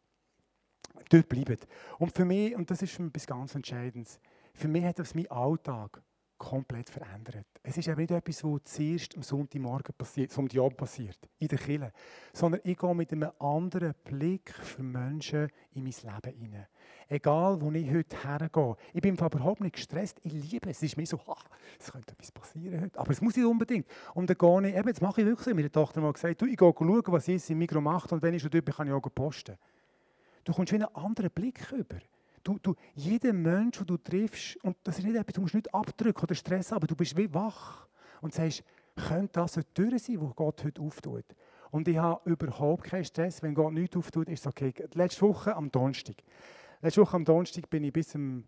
Dort 1.09 1.29
bleibt. 1.29 1.67
Und 1.99 2.15
für 2.15 2.25
mich, 2.25 2.55
und 2.55 2.69
das 2.69 2.81
ist 2.81 2.97
etwas 2.97 3.27
ganz 3.27 3.55
Entscheidendes, 3.55 4.19
für 4.57 4.67
mich 4.67 4.83
hat 4.83 4.97
das 4.97 5.13
meinen 5.13 5.29
Alltag 5.29 6.01
komplett 6.37 6.89
verändert. 6.89 7.45
Es 7.63 7.77
ist 7.77 7.87
eben 7.87 7.99
nicht 7.99 8.11
etwas, 8.11 8.43
was 8.43 8.63
zuerst 8.63 9.15
am 9.15 9.23
Sonntagmorgen 9.23 9.93
passiert, 9.95 10.31
Sonntagabend 10.31 10.77
passiert, 10.77 11.17
in 11.39 11.47
der 11.47 11.57
Kirche, 11.57 11.91
sondern 12.33 12.61
ich 12.63 12.77
gehe 12.77 12.95
mit 12.95 13.11
einem 13.11 13.31
anderen 13.39 13.93
Blick 14.03 14.53
für 14.53 14.83
Menschen 14.83 15.49
in 15.73 15.83
mein 15.83 15.93
Leben 15.93 16.37
hinein. 16.37 16.67
Egal, 17.07 17.61
wo 17.61 17.71
ich 17.71 17.89
heute 17.89 18.23
hergehe. 18.23 18.75
Ich 18.93 19.01
bin 19.01 19.15
überhaupt 19.15 19.61
nicht 19.61 19.75
gestresst, 19.75 20.19
ich 20.23 20.33
liebe 20.33 20.69
es. 20.69 20.77
Es 20.77 20.83
ist 20.83 20.97
mir 20.97 21.05
so, 21.05 21.19
ah, 21.27 21.37
es 21.79 21.91
könnte 21.91 22.13
etwas 22.13 22.31
passieren 22.31 22.81
heute, 22.81 22.99
aber 22.99 23.11
es 23.11 23.21
muss 23.21 23.35
nicht 23.35 23.45
unbedingt. 23.45 23.87
Und 24.13 24.29
dann 24.29 24.37
gehe 24.37 24.69
ich, 24.69 24.75
eben, 24.75 24.87
jetzt 24.87 25.01
mache 25.01 25.21
ich 25.21 25.27
wirklich 25.27 25.45
so, 25.45 25.53
meine 25.53 25.71
Tochter 25.71 26.01
mal 26.01 26.13
gesagt, 26.13 26.41
du, 26.41 26.45
ich 26.45 26.57
gehe 26.57 26.73
schauen, 26.77 27.03
was 27.07 27.27
Jesus 27.27 27.49
im 27.49 27.59
Mikro 27.59 27.81
macht 27.81 28.11
und 28.11 28.21
wenn 28.21 28.33
ich 28.33 28.41
schon 28.41 28.51
dort 28.51 28.65
bin, 28.65 28.73
kann 28.73 28.87
ich 28.87 28.93
auch 28.93 29.01
posten. 29.13 29.55
Du 30.43 30.53
kommst 30.53 30.71
wie 30.71 30.75
einen 30.75 30.95
anderen 30.95 31.31
Blick 31.31 31.71
über. 31.71 31.97
Du, 32.43 32.57
du, 32.59 32.75
jeder 32.95 33.33
Mensch, 33.33 33.77
den 33.77 33.87
du 33.87 33.97
triffst, 33.97 34.57
und 34.63 34.77
das 34.83 34.99
ist 34.99 35.05
nicht 35.05 35.15
etwas, 35.15 35.33
du 35.33 35.41
musst 35.41 35.53
nicht 35.53 35.73
abdrücken 35.73 36.23
oder 36.23 36.35
Stress 36.35 36.71
haben, 36.71 36.87
du 36.87 36.95
bist 36.95 37.17
wie 37.17 37.33
wach 37.33 37.87
und 38.21 38.33
sagst, 38.33 38.63
könnte 38.95 39.33
das 39.33 39.57
eine 39.57 39.73
Tür 39.73 39.97
sein, 39.99 40.19
die 40.19 40.31
Gott 40.35 40.63
heute 40.63 40.81
auftut? 40.81 41.25
Und 41.71 41.87
ich 41.87 41.97
habe 41.97 42.29
überhaupt 42.29 42.85
keinen 42.85 43.05
Stress, 43.05 43.43
wenn 43.43 43.53
Gott 43.53 43.73
nichts 43.73 43.95
auftut, 43.97 44.29
ist 44.29 44.41
es 44.41 44.47
okay. 44.47 44.73
Letzte 44.93 45.21
Woche 45.21 45.55
am 45.55 45.71
Donnerstag. 45.71 46.15
Letzte 46.81 47.01
Woche 47.01 47.15
am 47.15 47.25
Donnerstag 47.25 47.69
bin 47.69 47.83
ich 47.83 47.93
bis 47.93 48.15
am 48.15 48.45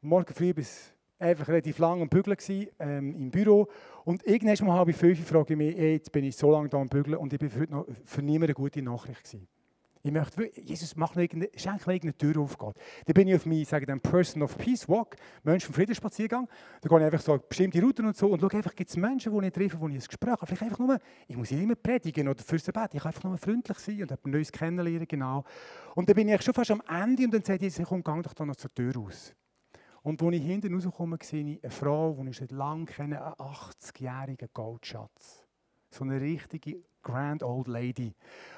Morgen 0.00 0.32
früh 0.32 0.52
bis 0.52 0.92
einfach 1.18 1.48
relativ 1.48 1.78
lang 1.78 2.02
am 2.02 2.08
Bügeln 2.08 2.36
gewesen, 2.36 2.68
ähm, 2.80 3.14
im 3.14 3.30
Büro. 3.30 3.68
Und 4.04 4.26
irgendwann 4.26 4.72
habe 4.72 4.90
ich 4.90 4.96
fünf 4.96 5.24
frage 5.26 5.52
ich 5.52 5.56
mich, 5.56 5.76
jetzt 5.76 6.10
bin 6.10 6.24
ich 6.24 6.36
so 6.36 6.50
lange 6.50 6.68
da 6.68 6.78
am 6.78 6.88
Bügeln 6.88 7.16
und 7.16 7.32
ich 7.32 7.38
bin 7.38 7.50
für, 7.50 7.70
noch, 7.70 7.86
für 8.04 8.22
niemanden 8.22 8.46
eine 8.46 8.54
gute 8.54 8.82
Nachricht 8.82 9.24
gewesen. 9.24 9.46
Ich 10.04 10.10
möchte, 10.10 10.50
Jesus, 10.60 10.96
mach 10.96 11.14
irgendeine, 11.14 11.48
schenk 11.56 11.86
mir 11.86 11.94
irgendeine 11.94 12.32
Tür 12.32 12.42
auf, 12.42 12.58
Gott. 12.58 12.76
Dann 13.06 13.14
bin 13.14 13.28
ich 13.28 13.36
auf 13.36 13.46
meinen, 13.46 13.64
sagen 13.64 14.00
Person 14.00 14.42
of 14.42 14.58
Peace 14.58 14.88
Walk, 14.88 15.14
Mensch 15.44 15.64
vom 15.64 15.74
Friedensspaziergang. 15.74 16.48
Da 16.80 16.88
gehe 16.88 16.98
ich 16.98 17.04
einfach 17.04 17.20
so 17.20 17.38
bestimmte 17.38 17.80
Routen 17.80 18.06
und 18.06 18.16
so 18.16 18.26
und 18.26 18.40
schaue 18.40 18.52
einfach, 18.52 18.74
gibt 18.74 18.90
es 18.90 18.96
Menschen, 18.96 19.32
die 19.32 19.46
ich 19.46 19.52
treffe, 19.52 19.76
die 19.76 19.96
ich 19.96 20.02
ein 20.02 20.06
Gespräch 20.08 20.32
habe. 20.32 20.46
Vielleicht 20.46 20.62
einfach 20.62 20.78
nur, 20.80 20.98
ich 21.28 21.36
muss 21.36 21.52
nicht 21.52 21.62
immer 21.62 21.76
predigen 21.76 22.26
oder 22.26 22.42
fürs 22.42 22.64
Bett, 22.64 22.94
ich 22.94 23.00
kann 23.00 23.10
einfach 23.10 23.22
nur 23.22 23.38
freundlich 23.38 23.78
sein 23.78 24.02
und 24.02 24.10
etwas 24.10 24.32
Neues 24.32 24.50
kennenlernen, 24.50 25.06
genau. 25.06 25.44
Und 25.94 26.08
dann 26.08 26.16
bin 26.16 26.28
ich 26.28 26.42
schon 26.42 26.54
fast 26.54 26.72
am 26.72 26.82
Ende 26.88 27.24
und 27.24 27.34
dann 27.34 27.44
sagt 27.44 27.62
Jesus, 27.62 27.86
komm, 27.86 28.02
geh 28.02 28.22
doch 28.22 28.34
da 28.34 28.44
noch 28.44 28.56
zur 28.56 28.74
Tür 28.74 28.92
raus. 28.96 29.32
Und 30.02 30.20
als 30.20 30.34
ich 30.34 30.42
hinten 30.42 30.74
rauskomme, 30.74 31.16
sehe 31.22 31.44
ich 31.44 31.62
eine 31.62 31.70
Frau, 31.70 32.18
die 32.20 32.30
ich 32.30 32.38
seit 32.38 32.50
langem 32.50 32.86
kenne, 32.86 33.22
einen 33.24 33.34
80-jährigen 33.34 34.48
Goldschatz. 34.52 35.41
So 35.94 36.04
eine 36.04 36.20
richtige 36.20 36.82
Grand 37.02 37.42
Old 37.42 37.68
Lady. 37.68 38.14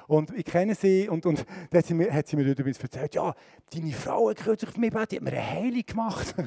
Und 0.07 0.31
ich 0.31 0.45
kenne 0.45 0.75
sie 0.75 1.09
und, 1.09 1.25
und 1.25 1.45
dann 1.71 1.79
hat 1.79 1.85
sie 1.85 1.93
mir, 1.93 2.13
hat 2.13 2.27
sie 2.27 2.35
mir 2.35 2.45
übrigens 2.45 2.79
erzählt, 2.79 3.15
ja, 3.15 3.33
deine 3.73 3.91
Frau 3.91 4.29
hat 4.29 4.37
kürzlich 4.37 4.69
auf 4.69 4.77
mich 4.77 4.91
gebeten, 4.91 5.09
die 5.09 5.15
hat 5.17 5.23
mir 5.23 5.31
eine 5.31 5.51
Heilung 5.51 5.85
gemacht. 5.85 6.35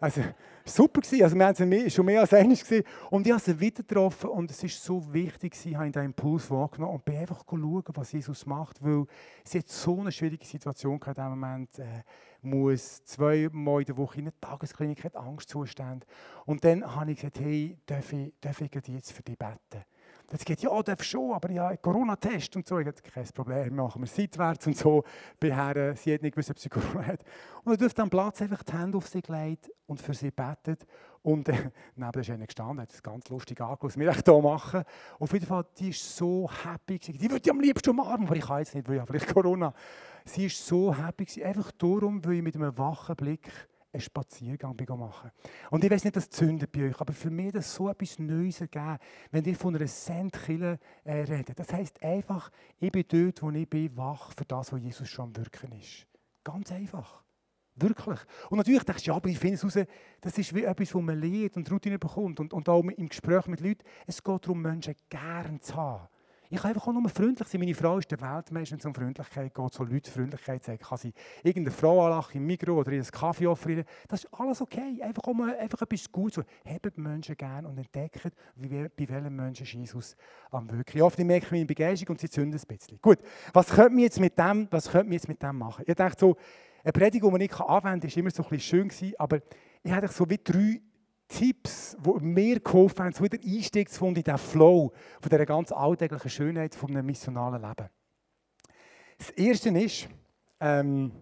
Also 0.00 0.22
super 0.64 1.00
gewesen. 1.00 1.24
Also 1.24 1.34
wir 1.34 1.44
haben 1.44 1.56
sie 1.56 1.90
schon 1.90 2.06
mehr 2.06 2.20
als 2.20 2.32
einig 2.32 2.60
gesehen. 2.60 2.84
Und 3.10 3.26
ich 3.26 3.32
habe 3.32 3.42
sie 3.42 3.58
wieder 3.58 3.82
getroffen 3.82 4.30
und 4.30 4.48
es 4.48 4.62
ist 4.62 4.84
so 4.84 5.12
wichtig 5.12 5.54
gewesen, 5.54 5.76
habe 5.76 5.86
ich 5.88 5.92
den 5.92 6.04
Impuls 6.04 6.48
wahrgenommen 6.52 6.94
und 6.94 7.04
bin 7.04 7.16
einfach 7.16 7.42
schauen, 7.48 7.82
was 7.94 8.12
Jesus 8.12 8.46
macht, 8.46 8.80
weil 8.80 9.06
sie 9.42 9.58
hat 9.58 9.68
so 9.68 9.98
eine 9.98 10.12
schwierige 10.12 10.46
Situation 10.46 11.00
gehabt 11.00 11.18
in 11.18 11.24
diesem 11.24 11.30
Moment. 11.40 11.78
Äh, 11.80 12.04
muss 12.42 13.02
zweimal 13.04 13.80
in 13.80 13.86
der 13.86 13.96
Woche 13.96 14.18
in 14.18 14.26
eine 14.26 14.40
Tagesklinik, 14.40 15.02
hat 15.02 15.16
Angstzustände. 15.16 16.06
Und 16.46 16.64
dann 16.64 16.94
habe 16.94 17.10
ich 17.10 17.16
gesagt, 17.16 17.40
hey, 17.40 17.76
darf 17.86 18.12
ich, 18.12 18.32
darf 18.40 18.60
ich 18.60 18.70
jetzt 18.86 19.12
für 19.12 19.22
dich 19.22 19.36
beten? 19.36 19.84
Jetzt 20.30 20.44
geht 20.44 20.60
ja, 20.60 20.82
darf 20.82 21.02
schon, 21.02 21.32
aber 21.32 21.50
ja, 21.50 21.74
Corona-Test 21.76 22.54
und 22.56 22.66
so. 22.66 22.78
Ich 22.78 22.86
habe 22.86 23.00
kein 23.00 23.24
Problem, 23.28 23.74
machen 23.76 24.02
wir 24.02 24.06
seitwärts 24.06 24.66
und 24.66 24.76
so. 24.76 25.02
Bei 25.40 25.54
Herren, 25.54 25.96
sie 25.96 26.12
hat 26.12 26.20
nicht 26.20 26.34
gewusst, 26.34 26.50
ob 26.50 26.58
sie 26.58 26.68
Corona 26.68 27.06
hat. 27.06 27.24
Und 27.64 27.72
er 27.72 27.78
dürfte 27.78 28.02
am 28.02 28.10
Platz 28.10 28.42
einfach 28.42 28.62
die 28.62 28.72
Hände 28.72 28.98
auf 28.98 29.08
sie 29.08 29.22
gelegt 29.22 29.70
und 29.86 30.02
für 30.02 30.12
sie 30.12 30.30
betet. 30.30 30.86
Und 31.22 31.48
äh, 31.48 31.70
neben 31.96 32.20
ist 32.20 32.28
einer 32.28 32.46
gestanden, 32.46 32.82
hat 32.82 32.92
es 32.92 33.02
ganz 33.02 33.30
lustig 33.30 33.58
angeschaut, 33.60 33.84
was 33.84 33.98
wir 33.98 34.12
hier 34.12 34.42
machen. 34.42 34.84
Auf 35.18 35.32
jeden 35.32 35.46
Fall, 35.46 35.64
die 35.78 35.88
ist 35.88 36.16
so 36.16 36.50
happy. 36.62 36.98
Gewesen. 36.98 37.18
Die 37.18 37.30
würde 37.30 37.42
ich 37.42 37.50
am 37.50 37.60
liebsten 37.60 37.90
umarmen, 37.90 38.26
aber 38.26 38.36
ich 38.36 38.44
kann 38.44 38.58
jetzt 38.58 38.74
nicht, 38.74 38.86
weil 38.86 38.96
ich 38.96 39.00
habe 39.00 39.12
vielleicht 39.12 39.32
Corona. 39.32 39.72
Sie 40.26 40.44
ist 40.44 40.66
so 40.66 40.94
happy, 40.94 41.24
gewesen, 41.24 41.44
einfach 41.44 41.72
darum, 41.72 42.22
weil 42.22 42.34
ich 42.34 42.42
mit 42.42 42.54
einem 42.54 42.76
wachen 42.76 43.16
Blick 43.16 43.50
einen 43.92 44.00
Spaziergang 44.00 44.76
machen 44.98 45.30
Und 45.70 45.82
ich 45.82 45.90
weiß 45.90 46.04
nicht, 46.04 46.16
das 46.16 46.28
zündet 46.28 46.70
bei 46.72 46.88
euch, 46.88 47.00
aber 47.00 47.12
für 47.12 47.30
mich 47.30 47.52
das 47.52 47.74
so 47.74 47.88
etwas 47.88 48.18
Neues 48.18 48.60
ergeben, 48.60 48.98
wenn 49.30 49.44
ihr 49.44 49.56
von 49.56 49.74
einer 49.74 49.86
Sendkille 49.86 50.78
äh, 51.04 51.20
redet. 51.22 51.58
Das 51.58 51.72
heisst 51.72 52.02
einfach, 52.02 52.50
ich 52.78 52.92
bin 52.92 53.04
dort, 53.08 53.42
wo 53.42 53.50
ich 53.50 53.68
bin, 53.68 53.96
wach 53.96 54.32
für 54.36 54.44
das, 54.44 54.72
was 54.72 54.80
Jesus 54.80 55.08
schon 55.08 55.26
am 55.26 55.36
Wirken 55.36 55.72
ist. 55.72 56.06
Ganz 56.44 56.70
einfach. 56.70 57.22
Wirklich. 57.80 58.18
Und 58.50 58.58
natürlich 58.58 58.82
denkst 58.82 59.04
du, 59.04 59.10
ja, 59.10 59.16
aber 59.16 59.28
ich 59.28 59.38
finde 59.38 59.54
es 59.54 59.64
raus, 59.64 59.86
das 60.20 60.36
ist 60.36 60.54
wie 60.54 60.64
etwas, 60.64 60.94
was 60.94 61.02
man 61.02 61.18
lernt 61.18 61.56
und 61.56 61.70
Routine 61.70 61.98
bekommt. 61.98 62.40
Und, 62.40 62.52
und 62.52 62.68
auch 62.68 62.82
im 62.82 63.08
Gespräch 63.08 63.46
mit 63.46 63.60
Leuten, 63.60 63.84
es 64.06 64.22
geht 64.22 64.44
darum, 64.44 64.60
Menschen 64.60 64.96
gern 65.08 65.60
zu 65.60 65.76
haben. 65.76 66.08
Ich 66.50 66.58
kann 66.58 66.70
einfach 66.70 66.86
auch 66.86 66.92
nur 66.92 67.08
freundlich 67.10 67.46
sein. 67.46 67.60
Meine 67.60 67.74
Frau 67.74 67.98
ist 67.98 68.10
der 68.10 68.20
Weltmeister, 68.20 68.72
wenn 68.72 68.78
es 68.78 68.86
um 68.86 68.94
Freundlichkeit 68.94 69.54
geht, 69.54 69.74
so 69.74 69.84
Leute 69.84 70.10
Freundlichkeit 70.10 70.64
zeigen. 70.64 70.82
Kann 70.82 70.96
sie 70.96 71.12
irgendeine 71.42 71.76
Frau 71.76 72.06
anlachen 72.06 72.38
im 72.38 72.46
Mikro 72.46 72.72
oder 72.72 72.92
ihr 72.92 73.02
einen 73.02 73.10
Kaffee 73.10 73.46
offerieren. 73.46 73.84
Das 74.08 74.24
ist 74.24 74.32
alles 74.32 74.62
okay. 74.62 75.00
Einfach, 75.02 75.24
um, 75.26 75.42
einfach 75.42 75.82
etwas 75.82 76.10
Gutes. 76.10 76.44
Hebt 76.64 76.96
Menschen 76.96 77.36
gerne 77.36 77.68
und 77.68 77.76
entdeckt, 77.76 78.20
wie, 78.56 78.68
bei 78.68 79.08
welchen 79.08 79.36
Menschen 79.36 79.66
Jesus 79.66 80.16
am 80.50 80.70
Wirken. 80.70 80.96
Ich 80.96 81.02
hoffe, 81.02 81.16
die 81.18 81.24
merken 81.24 81.48
meine 81.50 81.66
Begeisterung 81.66 82.14
und 82.14 82.20
sie 82.20 82.30
zünden 82.30 82.58
ein 82.58 82.66
bisschen. 82.66 82.98
Gut, 83.02 83.18
was 83.52 83.68
könnte 83.68 83.90
man 83.90 84.00
jetzt 84.00 84.18
mit 84.18 84.38
dem, 84.38 84.68
was 84.70 84.90
könnte 84.90 85.12
jetzt 85.12 85.28
mit 85.28 85.42
dem 85.42 85.58
machen? 85.58 85.84
Ich 85.86 85.94
denke 85.94 86.14
so, 86.18 86.36
eine 86.82 86.92
Predigt, 86.92 87.24
die 87.24 87.30
man 87.30 87.38
nicht 87.38 87.60
anwenden 87.60 88.00
kann, 88.00 88.08
ist 88.08 88.16
immer 88.16 88.30
so 88.30 88.42
ein 88.42 88.48
bisschen 88.48 88.60
schön 88.60 88.88
gewesen, 88.88 89.14
aber 89.18 89.40
ich 89.82 89.92
hatte 89.92 90.08
so 90.08 90.28
wie 90.30 90.38
drei 90.42 90.80
Tipps, 91.28 91.96
die 92.00 92.24
mir 92.24 92.60
geholfen 92.60 93.04
haben, 93.04 93.20
wieder 93.20 93.38
Einstieg 93.44 93.90
zu 93.90 93.98
finden 93.98 94.16
in 94.16 94.24
diesen 94.24 94.38
Flow 94.38 94.92
von 95.20 95.30
dieser 95.30 95.46
ganz 95.46 95.70
alltäglichen 95.72 96.30
Schönheit 96.30 96.74
von 96.74 96.90
einem 96.90 97.06
missionalen 97.06 97.60
Leben. 97.60 97.88
Das 99.18 99.30
Erste 99.30 99.70
ist, 99.70 100.08
ähm, 100.60 101.12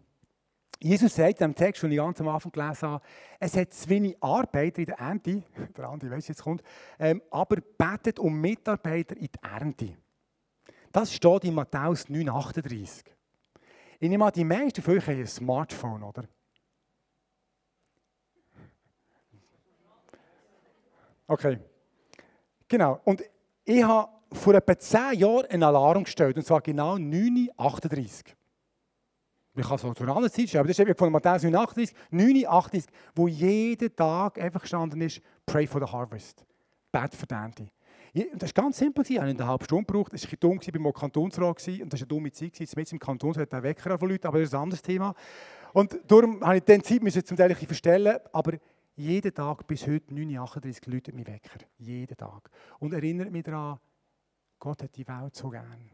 Jesus 0.78 1.14
sagt 1.14 1.40
in 1.40 1.48
dem 1.48 1.54
Text, 1.54 1.82
den 1.82 1.90
ich 1.90 1.96
ganz 1.96 2.20
am 2.20 2.28
Anfang 2.28 2.52
gelesen 2.52 2.88
habe, 2.88 3.04
es 3.40 3.56
hat 3.56 3.72
zu 3.72 3.88
wenig 3.88 4.16
Arbeiter 4.22 4.78
in 4.78 4.86
der 4.86 4.98
Ernte, 4.98 5.42
der 5.76 5.88
Andi 5.88 6.10
weiß 6.10 6.28
jetzt 6.28 6.42
kommt, 6.42 6.62
ähm, 6.98 7.22
aber 7.30 7.56
betet 7.78 8.18
um 8.18 8.38
Mitarbeiter 8.40 9.16
in 9.16 9.28
der 9.42 9.50
Ernte. 9.50 9.96
Das 10.92 11.12
steht 11.12 11.44
in 11.44 11.54
Matthäus 11.54 12.06
9,38. 12.08 13.04
Ich 13.98 14.08
nehme 14.08 14.26
an, 14.26 14.32
die 14.32 14.44
meisten 14.44 14.82
von 14.82 14.96
euch 14.96 15.06
haben 15.06 15.18
ein 15.18 15.26
Smartphone, 15.26 16.02
oder? 16.02 16.24
Okay. 21.26 21.58
Genau. 22.68 23.00
Und 23.04 23.22
ich 23.64 23.82
habe 23.82 24.10
vor 24.32 24.54
etwa 24.54 24.78
10 24.78 25.18
Jahren 25.18 25.46
einen 25.46 25.62
Alarm 25.62 26.04
gestellt, 26.04 26.36
und 26.36 26.44
zwar 26.44 26.60
genau 26.60 26.96
9.38 26.96 27.54
Uhr. 27.58 28.36
Ich 29.58 29.66
kann 29.66 29.78
auch 29.78 30.00
anderen 30.00 30.30
Zeit 30.30 30.50
schreiben, 30.50 30.68
das 30.68 30.78
ist 30.78 30.80
eben 30.80 30.94
von 30.94 31.10
Matthäus 31.10 31.42
9.38, 31.42 31.92
9.38, 32.12 32.84
wo 33.14 33.26
jeden 33.26 33.96
Tag 33.96 34.38
einfach 34.38 34.60
gestanden 34.60 35.00
ist, 35.00 35.22
Pray 35.46 35.66
for 35.66 35.80
the 35.80 35.90
Harvest. 35.90 36.44
Bet 36.92 37.14
für 37.14 37.26
die. 37.26 38.30
Das 38.34 38.54
war 38.56 38.64
ganz 38.64 38.78
simpel. 38.78 39.04
Ich 39.08 39.18
habe 39.18 39.28
eine 39.28 39.46
halbe 39.46 39.64
Stunde 39.64 39.84
gebraucht. 39.84 40.12
Es 40.14 40.24
war 40.24 40.32
ein 40.32 40.40
dumm, 40.40 40.58
ich 40.60 40.68
war 40.68 40.86
im 40.86 40.92
Kantonsrat 40.92 41.48
und 41.48 41.56
das 41.56 41.68
war 41.68 41.80
eine 42.00 42.06
dumme 42.06 42.32
Zeit. 42.32 42.58
Jetzt 42.58 42.92
im 42.92 42.98
Kantonsrat 42.98 43.52
hat 43.52 43.62
Wecker 43.62 43.98
von 43.98 44.08
Leuten, 44.08 44.26
aber 44.26 44.38
das 44.38 44.48
ist 44.48 44.54
ein 44.54 44.62
anderes 44.62 44.82
Thema. 44.82 45.14
Und 45.72 45.98
darum 46.06 46.42
habe 46.42 46.56
ich 46.58 46.64
die 46.64 46.82
Zeit 46.82 47.26
zum 47.26 47.36
Teil 47.36 47.54
verstellen, 47.54 48.18
aber 48.32 48.54
jeden 48.96 49.34
Tag 49.34 49.66
bis 49.66 49.86
heute 49.86 50.12
9.38 50.12 50.90
Leute 50.90 51.12
mich 51.12 51.26
Wecker. 51.26 51.58
Jeden 51.78 52.16
Tag. 52.16 52.50
Und 52.78 52.92
erinnert 52.92 53.30
mich 53.30 53.44
daran, 53.44 53.78
Gott 54.58 54.82
hat 54.82 54.96
die 54.96 55.06
Welt 55.06 55.34
so 55.34 55.50
gern. 55.50 55.90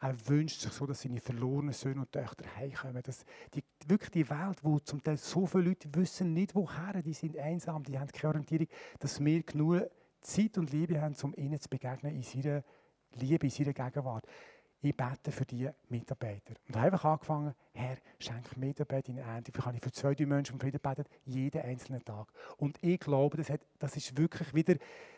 Er 0.00 0.28
wünscht 0.28 0.60
sich 0.60 0.72
so, 0.72 0.84
dass 0.84 1.00
seine 1.00 1.20
verlorenen 1.20 1.72
Söhne 1.72 2.00
und 2.00 2.12
Töchter 2.12 2.44
heimkommen. 2.56 3.02
Dass 3.02 3.24
die, 3.54 3.64
wirklich 3.86 4.10
die 4.10 4.28
Welt, 4.28 4.62
wo 4.62 4.78
zum 4.78 5.02
Teil 5.02 5.16
so 5.16 5.46
viele 5.46 5.64
Leute 5.64 5.88
wissen 5.94 6.34
nicht, 6.34 6.54
woher, 6.54 7.02
die 7.02 7.14
sind 7.14 7.38
einsam, 7.38 7.82
die 7.82 7.98
haben 7.98 8.12
keine 8.12 8.34
Orientierung, 8.34 8.68
dass 8.98 9.24
wir 9.24 9.42
genug 9.42 9.82
Zeit 10.20 10.58
und 10.58 10.70
Liebe 10.70 11.00
haben, 11.00 11.16
um 11.22 11.34
ihnen 11.36 11.58
zu 11.58 11.70
begegnen 11.70 12.14
in 12.14 12.22
seiner 12.22 12.62
Liebe, 13.12 13.46
in 13.46 13.50
seiner 13.50 13.72
Gegenwart 13.72 14.26
ich 14.84 14.96
bete 14.96 15.32
für 15.32 15.44
die 15.44 15.68
Mitarbeiter. 15.88 16.54
Und 16.68 16.76
habe 16.76 16.86
einfach 16.86 17.04
angefangen, 17.04 17.54
Herr, 17.72 17.96
schenk 18.18 18.56
Mitarbeiter 18.56 19.10
in 19.10 19.18
Ernte. 19.18 19.52
Wie 19.54 19.60
kann 19.60 19.74
ich 19.74 19.82
für 19.82 19.92
zwei, 19.92 20.14
drei 20.14 20.26
Menschen 20.26 20.54
um 20.54 20.60
Frieden 20.60 20.80
beten? 20.80 21.04
Jeden 21.24 21.62
einzelnen 21.62 22.04
Tag. 22.04 22.28
Und 22.58 22.78
ich 22.82 23.00
glaube, 23.00 23.36
das, 23.36 23.50
hat, 23.50 23.60
das 23.78 23.96
ist 23.96 24.16
wirklich 24.16 24.54
wieder 24.54 24.74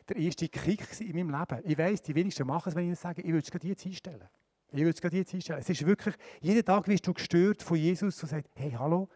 der 0.09 0.17
erste 0.17 0.49
Kick 0.49 1.01
in 1.01 1.17
meinem 1.17 1.31
Leben. 1.31 1.63
Ich 1.65 1.79
weiß, 1.79 2.03
die 2.03 2.15
wenigsten 2.15 2.47
machen 2.47 2.69
es, 2.69 2.75
wenn 2.75 2.85
ich 2.85 2.89
ihnen 2.89 2.97
sage, 2.97 3.23
ich 3.23 3.29
würde 3.29 3.45
es 3.45 3.51
gerade 3.51 3.67
jetzt 3.67 3.85
einstellen. 3.87 4.29
Ich 4.71 4.79
würde 4.79 4.91
es 4.91 5.01
gerade 5.01 5.17
jetzt 5.17 5.35
einstellen. 5.35 5.61
Es 5.61 5.69
ist 5.69 5.87
wirklich, 5.87 6.15
jeden 6.41 6.65
Tag 6.65 6.87
wirst 6.89 7.07
du 7.07 7.15
gestört 7.15 7.63
von 7.63 7.77
Jesus 7.77 8.23
und 8.23 8.29
sagst, 8.29 8.51
hey, 8.55 8.73
hallo, 8.73 9.09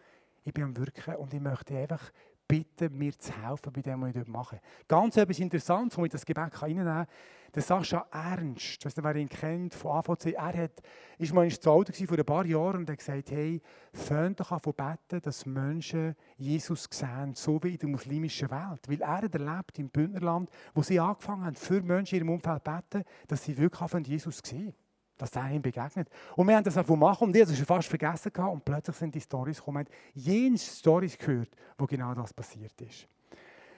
ich 0.43 0.55
bin 0.55 0.65
am 0.65 0.77
Wirken 0.77 1.17
und 1.17 1.35
ich 1.35 1.41
möchte 1.41 1.77
einfach 1.77 2.11
bitten, 2.51 2.99
mir 2.99 3.17
zu 3.17 3.33
helfen 3.33 3.73
bei 3.73 3.81
dem, 3.81 4.01
was 4.01 4.09
ich 4.09 4.15
dort 4.15 4.29
mache. 4.29 4.61
Ganz 4.89 5.17
etwas 5.17 5.39
Interessantes, 5.39 5.97
wo 5.97 6.05
ich 6.05 6.11
das 6.11 6.27
Gebet 6.27 6.61
reinnehmen 6.61 6.85
kann. 6.85 7.07
Der 7.55 7.63
Sascha 7.63 8.07
Ernst, 8.13 8.79
ich 8.79 8.85
weiß 8.85 8.97
nicht, 8.97 9.05
wer 9.05 9.17
ihn 9.17 9.29
kennt, 9.29 9.75
von 9.75 9.93
AVC, 9.93 10.35
er 10.35 10.57
hat, 10.57 10.83
ist 11.19 11.33
mal 11.33 11.49
zu 11.51 11.71
Auto 11.71 11.93
vor 11.93 12.19
ein 12.19 12.25
paar 12.25 12.47
Jahren 12.47 12.79
und 12.79 12.91
hat 12.91 12.99
gesagt, 12.99 13.31
hey, 13.31 13.61
fängt 13.93 14.39
doch 14.39 14.53
an 14.53 14.63
zu 14.63 14.73
beten, 14.73 15.21
dass 15.23 15.47
Menschen 15.47 16.15
Jesus 16.37 16.89
sehen, 16.91 17.35
so 17.35 17.61
wie 17.63 17.73
in 17.73 17.79
der 17.79 17.89
muslimischen 17.89 18.51
Welt. 18.51 18.89
Weil 18.89 19.01
er 19.01 19.23
hat 19.23 19.35
erlebt 19.35 19.79
im 19.79 19.89
Bündnerland, 19.89 20.49
wo 20.75 20.83
sie 20.83 21.01
angefangen 21.01 21.45
haben, 21.45 21.57
für 21.57 21.83
Menschen 21.83 22.17
in 22.17 22.25
ihrem 22.25 22.35
Umfeld 22.35 22.65
zu 22.65 22.71
beten, 22.71 23.05
dass 23.27 23.45
sie 23.45 23.57
wirklich 23.57 24.07
Jesus 24.07 24.41
sehen 24.45 24.75
dass 25.20 25.30
der 25.30 25.50
ihm 25.50 25.62
begegnet. 25.62 26.09
Und 26.37 26.48
wir 26.48 26.56
haben 26.56 26.64
das 26.64 26.76
einfach 26.76 26.96
machen 26.96 27.28
und 27.28 27.37
ich 27.37 27.42
habe 27.42 27.52
es 27.52 27.56
schon 27.56 27.66
fast 27.66 27.88
vergessen 27.88 28.33
gehabt 28.33 28.52
und 28.52 28.64
plötzlich 28.64 28.96
sind 28.96 29.14
die 29.14 29.20
Stories 29.20 29.59
gekommen. 29.59 29.87
Jene 30.14 30.59
Stories 30.59 31.18
gehört, 31.18 31.50
wo 31.76 31.87
genau 31.87 32.14
das 32.14 32.33
passiert 32.33 32.80
ist. 32.80 33.06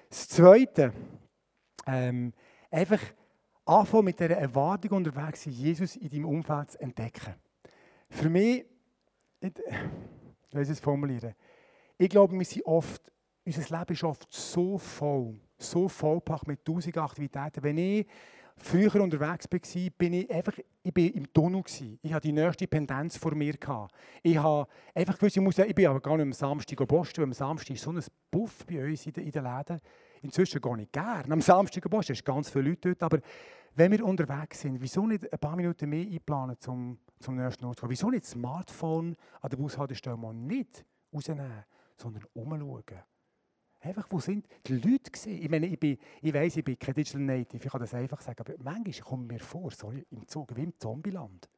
Das 0.09 0.29
Zweite, 0.29 0.93
ähm, 1.87 2.33
einfach 2.71 3.01
anfangen 3.65 4.05
mit 4.05 4.21
dieser 4.21 4.37
Erwartung 4.37 4.99
unterwegs 4.99 5.43
sein, 5.45 5.53
Jesus 5.53 5.97
in 5.97 6.09
deinem 6.09 6.27
Umfeld 6.27 6.73
zu 6.73 6.81
entdecken. 6.81 7.35
Für 8.09 8.29
mich, 8.29 8.65
ich, 9.41 9.53
ich 10.51 10.69
es 10.69 10.81
formulieren, 10.81 11.35
ich 11.99 12.09
glaube, 12.09 12.37
wir 12.39 12.45
sind 12.45 12.65
oft, 12.67 13.13
unser 13.45 13.79
Leben 13.79 13.93
ist 13.93 14.05
oft 14.05 14.27
so 14.31 14.79
voll, 14.79 15.41
so 15.59 15.89
vollpackt 15.89 16.47
mit 16.47 16.65
tausend 16.65 16.97
Aktivitäten. 16.99 17.63
Wenn 17.63 17.79
ich 17.79 18.07
früher 18.57 18.95
unterwegs 19.01 19.47
war, 19.51 19.91
bin 19.99 20.13
ich 20.13 20.31
einfach 20.31 20.55
ich 20.85 20.93
bin 20.93 21.13
im 21.13 21.33
Tunnel. 21.33 21.63
Ich 22.03 22.13
hatte 22.13 22.27
die 22.27 22.33
nächste 22.33 22.67
Pendenz 22.67 23.17
vor 23.17 23.35
mir. 23.35 23.55
Ich 24.23 24.37
habe 24.37 24.67
einfach 24.95 25.17
gewusst, 25.17 25.37
ich, 25.37 25.43
muss, 25.43 25.59
ich 25.59 25.75
bin 25.75 25.87
aber 25.87 26.01
gar 26.01 26.17
nicht 26.17 26.27
am 26.27 26.33
Samstag 26.33 26.87
posten, 26.89 27.19
weil 27.19 27.25
am 27.25 27.33
Samstag 27.33 27.75
ist 27.75 27.83
so 27.83 27.93
ein 27.93 28.03
Buff 28.31 28.67
bei 28.67 28.85
uns 28.85 29.07
in 29.07 29.13
den, 29.13 29.25
in 29.25 29.31
den 29.31 29.45
Läden. 29.45 29.81
Inzwischen 30.23 30.61
gar 30.61 30.77
nicht 30.77 30.93
gerne 30.93 31.33
am 31.33 31.41
Samstag 31.41 31.89
posten, 31.89 32.13
es 32.13 32.19
sind 32.19 32.25
ganz 32.25 32.51
viele 32.51 32.71
Leute 32.71 32.95
dort, 32.95 33.03
aber 33.03 33.19
wenn 33.75 33.91
wir 33.93 34.05
unterwegs 34.05 34.61
sind, 34.61 34.81
wieso 34.81 35.07
nicht 35.07 35.33
ein 35.33 35.39
paar 35.39 35.57
Minuten 35.57 35.89
mehr 35.89 36.07
einplanen 36.07 36.57
zum, 36.59 36.99
zum 37.19 37.37
nächsten 37.37 37.65
Ort? 37.65 37.81
Wieso 37.89 38.11
nicht 38.11 38.25
das 38.25 38.33
Smartphone 38.33 39.17
an 39.41 39.51
der 39.51 39.57
Bushaltestelle 39.57 40.35
nicht 40.35 40.85
rausnehmen, 41.13 41.65
sondern 41.97 42.25
umschauen? 42.35 43.03
Einfach, 43.83 44.07
wo 44.11 44.21
sind 44.21 44.47
die 44.67 44.75
Leute 44.75 45.11
gewesen? 45.11 45.43
Ich 45.43 45.51
meine, 45.51 45.67
ich, 45.67 45.79
bin, 45.79 45.99
ich 46.21 46.33
weiss, 46.33 46.57
ich 46.57 46.65
bin 46.65 46.79
kein 46.79 46.95
Digital 46.95 47.21
Native, 47.21 47.65
ich 47.65 47.71
kann 47.71 47.81
das 47.81 47.93
einfach 47.95 48.21
sagen, 48.21 48.39
aber 48.39 48.55
manchmal 48.63 49.09
kommt 49.09 49.29
mir 49.29 49.41
vor, 49.41 49.73
sorry, 49.73 50.07
im 50.11 50.27
Zug 50.29 50.55
wie 50.55 50.63
im 50.63 50.79
Zombieland. 50.79 51.49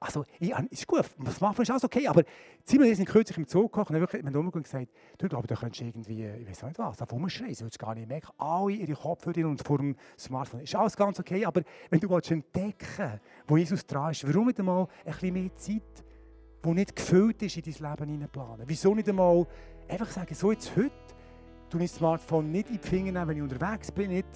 also, 0.00 0.24
ja, 0.40 0.58
ist 0.68 0.84
gut, 0.84 1.04
machen 1.16 1.56
wir, 1.56 1.62
ist 1.62 1.70
alles 1.70 1.84
okay. 1.84 2.08
Aber 2.08 2.24
Simon 2.64 2.88
ist 2.88 3.06
kürzlich 3.06 3.38
im 3.38 3.46
Zug 3.46 3.72
gekommen 3.72 3.94
und 3.94 4.00
wirklich 4.00 4.24
mit 4.24 4.34
und 4.34 4.62
gesagt, 4.62 4.88
du, 5.18 5.26
ich 5.26 5.30
glaube, 5.30 5.46
da 5.46 5.54
könntest 5.54 5.80
du 5.80 5.84
irgendwie, 5.84 6.26
ich 6.26 6.48
weiß 6.48 6.64
nicht 6.64 6.78
was, 6.80 7.00
auf 7.00 7.12
rumschreien, 7.12 7.54
sie 7.54 7.64
es 7.66 7.78
gar 7.78 7.94
nicht 7.94 8.08
merken. 8.08 8.32
Alle 8.38 8.72
ihre 8.72 8.94
Kopfhörer 8.94 9.48
und 9.48 9.64
vor 9.64 9.78
dem 9.78 9.94
Smartphone. 10.18 10.62
Ist 10.62 10.74
alles 10.74 10.96
ganz 10.96 11.20
okay, 11.20 11.44
aber 11.44 11.62
wenn 11.90 12.00
du 12.00 12.10
willst 12.10 12.32
entdecken 12.32 13.20
wo 13.46 13.56
Jesus 13.56 13.86
dran 13.86 14.10
ist, 14.10 14.26
warum 14.26 14.46
nicht 14.46 14.58
einmal 14.58 14.88
ein 15.04 15.12
bisschen 15.12 15.34
mehr 15.34 15.54
Zeit, 15.54 16.04
die 16.64 16.70
nicht 16.70 16.96
gefüllt 16.96 17.42
ist, 17.42 17.56
in 17.56 17.62
dein 17.62 17.90
Leben 17.90 18.10
hineinplanen? 18.10 18.64
Wieso 18.66 18.92
nicht 18.94 19.08
einmal 19.08 19.46
einfach 19.88 20.10
sagen, 20.10 20.34
so 20.34 20.50
jetzt 20.50 20.74
heute, 20.76 20.92
du 21.72 21.78
das 21.78 21.94
Smartphone 21.94 22.50
nicht 22.50 22.68
in 22.70 22.80
die 22.80 22.86
Finger 22.86 23.26
wenn 23.26 23.36
ich 23.36 23.42
unterwegs 23.42 23.90
bin, 23.90 24.10
nicht 24.10 24.26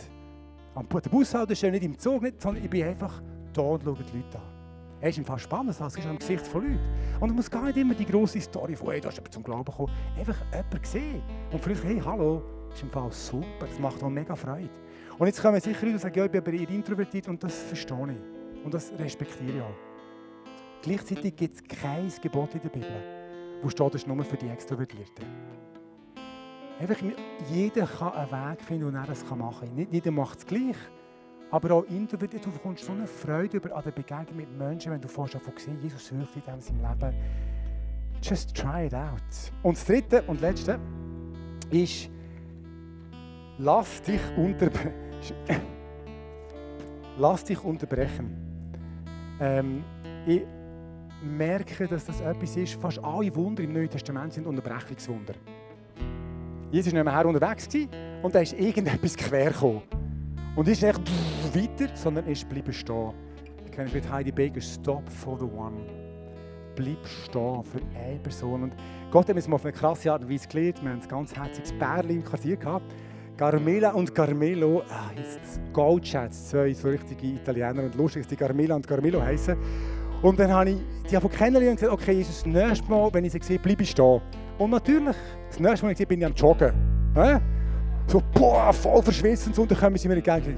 am 0.74 0.86
Bushaltestelle, 0.86 1.72
nicht 1.72 1.84
im 1.84 1.98
Zug, 1.98 2.22
nicht, 2.22 2.40
sondern 2.40 2.62
ich 2.64 2.70
bin 2.70 2.84
einfach 2.84 3.22
da 3.52 3.62
und 3.62 3.82
schaue 3.82 3.96
die 3.96 4.16
Leute 4.18 4.38
an. 4.38 4.56
Er 5.00 5.10
ist 5.10 5.18
im 5.18 5.24
Fall 5.24 5.38
spannend, 5.38 5.78
das 5.78 5.96
ist 5.96 6.06
am 6.06 6.18
Gesicht 6.18 6.46
von 6.46 6.62
Leuten. 6.62 6.80
Und 7.20 7.30
es 7.30 7.36
muss 7.36 7.50
gar 7.50 7.64
nicht 7.64 7.76
immer 7.76 7.94
die 7.94 8.06
grosse 8.06 8.40
Story 8.40 8.74
von, 8.74 8.90
hey, 8.90 9.00
da 9.00 9.08
ist 9.08 9.16
jemand 9.16 9.34
zum 9.34 9.42
Glauben 9.42 9.64
gekommen. 9.64 9.92
Einfach 10.18 10.36
jemand 10.52 10.86
sehen. 10.86 11.22
Und 11.52 11.62
vielleicht, 11.62 11.84
hey, 11.84 12.00
hallo, 12.04 12.42
das 12.68 12.78
ist 12.78 12.82
im 12.82 12.90
Fall 12.90 13.12
super, 13.12 13.66
das 13.66 13.78
macht 13.78 14.00
mir 14.02 14.10
mega 14.10 14.34
Freude. 14.34 14.70
Und 15.18 15.26
jetzt 15.26 15.40
kommen 15.40 15.60
sicher 15.60 15.80
Leute 15.82 15.92
und 15.92 15.98
sagen, 16.00 16.18
ja, 16.18 16.24
ich 16.24 16.30
bin 16.30 16.40
aber 16.40 16.52
eher 16.52 16.68
introvertiert 16.68 17.28
und 17.28 17.42
das 17.42 17.58
verstehe 17.58 17.96
ich. 18.10 18.64
Und 18.64 18.72
das 18.72 18.92
respektiere 18.98 19.56
ich 19.56 19.62
auch. 19.62 20.82
Gleichzeitig 20.82 21.36
gibt 21.36 21.54
es 21.56 21.64
kein 21.64 22.10
Gebot 22.22 22.54
in 22.54 22.60
der 22.60 22.68
Bibel, 22.68 23.02
wo 23.62 23.68
steht, 23.68 23.94
das 23.94 24.06
nur 24.06 24.24
für 24.24 24.36
die 24.36 24.48
Extrovertierten. 24.48 25.55
Einfach, 26.78 26.96
jeder 27.50 27.86
kann 27.86 28.12
einen 28.12 28.30
Weg 28.30 28.62
finden, 28.62 28.84
und 28.84 28.94
er 28.96 29.06
das 29.06 29.24
machen 29.30 29.66
kann. 29.68 29.74
Nicht 29.74 29.92
jeder 29.92 30.10
macht 30.10 30.38
es 30.38 30.46
gleich. 30.46 30.76
Aber 31.50 31.74
auch 31.74 31.84
individuell, 31.84 32.42
du 32.42 32.50
bekommst 32.50 32.84
so 32.84 32.92
eine 32.92 33.06
Freude 33.06 33.56
über 33.56 33.74
an 33.74 33.82
der 33.82 33.92
Begegnung 33.92 34.36
mit 34.36 34.58
Menschen, 34.58 34.92
wenn 34.92 35.00
du 35.00 35.08
vorher 35.08 35.40
von 35.40 35.54
gesehen 35.54 35.78
Jesus 35.80 36.12
wirkt 36.12 36.36
in 36.36 36.42
diesem 36.56 36.76
Leben. 36.76 37.14
Just 38.20 38.54
try 38.54 38.86
it 38.86 38.94
out. 38.94 39.20
Und 39.62 39.76
das 39.76 39.84
dritte 39.84 40.22
und 40.22 40.40
letzte 40.40 40.78
ist, 41.70 42.10
lass 43.58 44.02
dich, 44.02 44.20
unterbre 44.36 44.92
lass 47.18 47.44
dich 47.44 47.62
unterbrechen. 47.62 48.36
Ähm, 49.40 49.84
ich 50.26 50.42
merke, 51.22 51.86
dass 51.86 52.04
das 52.04 52.20
etwas 52.20 52.56
ist, 52.56 52.74
fast 52.74 53.02
alle 53.02 53.34
Wunder 53.34 53.62
im 53.62 53.72
Neuen 53.72 53.88
Testament 53.88 54.32
sind 54.32 54.46
Unterbrechungswunder. 54.46 55.34
Jesus 56.72 56.92
war 56.92 57.04
nicht 57.04 57.12
mehr 57.12 57.26
unterwegs 57.26 57.68
und 58.22 58.34
da 58.34 58.40
ist 58.40 58.52
irgendetwas 58.54 59.16
quer 59.16 59.50
gekommen. 59.50 59.82
Und 60.56 60.66
ist 60.66 60.82
nicht 60.82 60.98
weiter, 61.54 61.94
sondern 61.94 62.26
ist 62.26 62.48
bleiben 62.48 62.72
stehen. 62.72 63.12
Ich 63.64 63.70
kenne 63.70 63.90
mit 63.92 64.10
Heidi 64.10 64.32
Baker 64.32 64.60
Stop 64.60 65.08
for 65.08 65.38
the 65.38 65.44
One. 65.44 65.76
Bleib 66.74 67.06
stehen 67.06 67.62
für 67.62 67.80
eine 67.94 68.18
Person. 68.18 68.64
Und 68.64 68.72
Gott 69.10 69.28
hat 69.28 69.36
uns 69.36 69.46
mal 69.46 69.56
auf 69.56 69.64
eine 69.64 69.72
krasse 69.72 70.10
Art 70.10 70.22
und 70.22 70.30
Weise 70.30 70.48
gelernt. 70.48 70.82
Wir 70.82 70.90
haben 70.90 71.00
ein 71.00 71.08
ganz 71.08 71.36
herziges 71.36 71.72
Bärli 71.72 72.14
im 72.14 72.24
Quartier 72.24 72.56
gehabt. 72.56 72.92
Carmela 73.36 73.90
und 73.90 74.14
Carmelo, 74.14 74.82
ah, 74.88 75.10
jetzt 75.14 75.60
Goldschätze, 75.72 76.48
zwei 76.50 76.72
so 76.72 76.88
richtige 76.88 77.26
Italiener 77.26 77.84
und 77.84 77.94
lustig, 77.94 78.22
dass 78.22 78.30
die 78.30 78.36
Carmela 78.36 78.74
und 78.74 78.88
Carmelo 78.88 79.22
heißen. 79.22 79.56
Und 80.22 80.38
dann 80.40 80.50
habe 80.50 80.70
ich 80.70 80.78
die 81.10 81.16
einfach 81.16 81.30
kennengelernt 81.30 81.72
und 81.72 81.80
gesagt, 81.80 82.02
okay, 82.02 82.12
Jesus, 82.12 82.42
das 82.42 82.46
nächste 82.46 82.90
Mal, 82.90 83.12
wenn 83.12 83.24
ich 83.26 83.32
sie 83.32 83.40
sehe, 83.42 83.58
bleibe 83.58 83.82
ich 83.82 83.90
stehen. 83.90 84.22
Und 84.58 84.70
natürlich, 84.70 85.16
das 85.48 85.60
nächste 85.60 85.86
Mal, 85.86 85.92
ich 85.92 85.98
sie 85.98 86.06
bin 86.06 86.20
ich 86.20 86.26
am 86.26 86.34
Joggen. 86.34 86.72
Ja? 87.14 87.40
so 88.06 88.22
boah, 88.32 88.72
voll 88.72 89.02
verschwitzt 89.02 89.48
und 89.48 89.54
so, 89.54 89.62
und 89.62 89.70
dann 89.70 89.78
kommen 89.78 89.96
sie 89.96 90.08
mir 90.08 90.16
entgegen. 90.16 90.56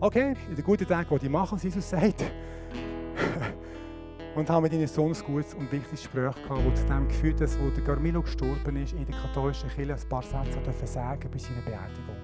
Okay, 0.00 0.34
in 0.48 0.54
den 0.54 0.64
guten 0.64 0.86
Tagen, 0.86 1.18
die 1.18 1.26
ich 1.26 1.30
mache, 1.30 1.54
was 1.54 1.62
Jesus 1.62 1.88
sagt. 1.88 2.24
und 4.34 4.50
haben 4.50 4.62
mit 4.62 4.72
ihnen 4.72 4.86
so 4.86 5.06
ein 5.06 5.14
gutes 5.26 5.54
und 5.54 5.70
wichtiges 5.72 6.02
Gespräch 6.02 6.34
gehabt, 6.34 6.64
wo 6.64 6.70
zu 6.72 6.84
dem 6.86 7.08
geführt 7.08 7.40
hat, 7.40 7.48
wo 7.60 7.70
der 7.70 7.84
Carmelo 7.84 8.22
gestorben 8.22 8.76
ist, 8.76 8.92
in 8.92 9.06
der 9.06 9.16
katholischen 9.16 9.68
Kirche 9.70 9.94
ein 9.94 10.08
paar 10.08 10.22
Sätze 10.22 10.86
sagen 10.86 11.28
bei 11.30 11.38
seiner 11.38 11.62
Beerdigung. 11.62 12.16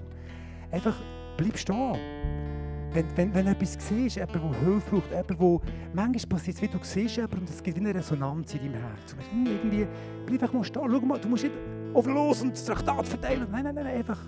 Einfach, 0.71 0.95
bleib 1.37 1.57
stehen. 1.57 1.97
Wenn, 2.93 3.05
wenn, 3.15 3.33
wenn 3.33 3.47
etwas 3.47 3.77
siehst, 3.79 4.17
jemand, 4.17 4.35
der 4.35 4.59
Hilfe 4.59 4.89
braucht, 4.89 5.11
jemand, 5.11 5.29
der 5.29 5.73
manchmal 5.93 6.37
passiert 6.37 6.61
wie 6.61 6.67
du 6.67 6.77
siehst 6.81 7.15
jemanden 7.15 7.39
und 7.39 7.49
es 7.49 7.63
gibt 7.63 7.77
eine 7.77 7.95
Resonanz 7.95 8.53
in 8.53 8.59
deinem 8.59 8.81
Herz. 8.81 9.13
Und 9.13 9.31
hm, 9.31 9.45
irgendwie, 9.45 9.87
bleib 10.25 10.41
einfach 10.41 10.53
mal 10.53 10.63
stehen. 10.63 10.83
Schau 10.91 10.99
mal, 10.99 11.19
du 11.19 11.27
musst 11.29 11.43
nicht 11.43 11.55
auf 11.93 12.05
los 12.05 12.41
und 12.41 12.51
das 12.51 12.65
Traktat 12.65 13.07
verteilen. 13.07 13.47
Nein, 13.49 13.63
nein, 13.63 13.75
nein, 13.75 13.87
einfach, 13.87 14.19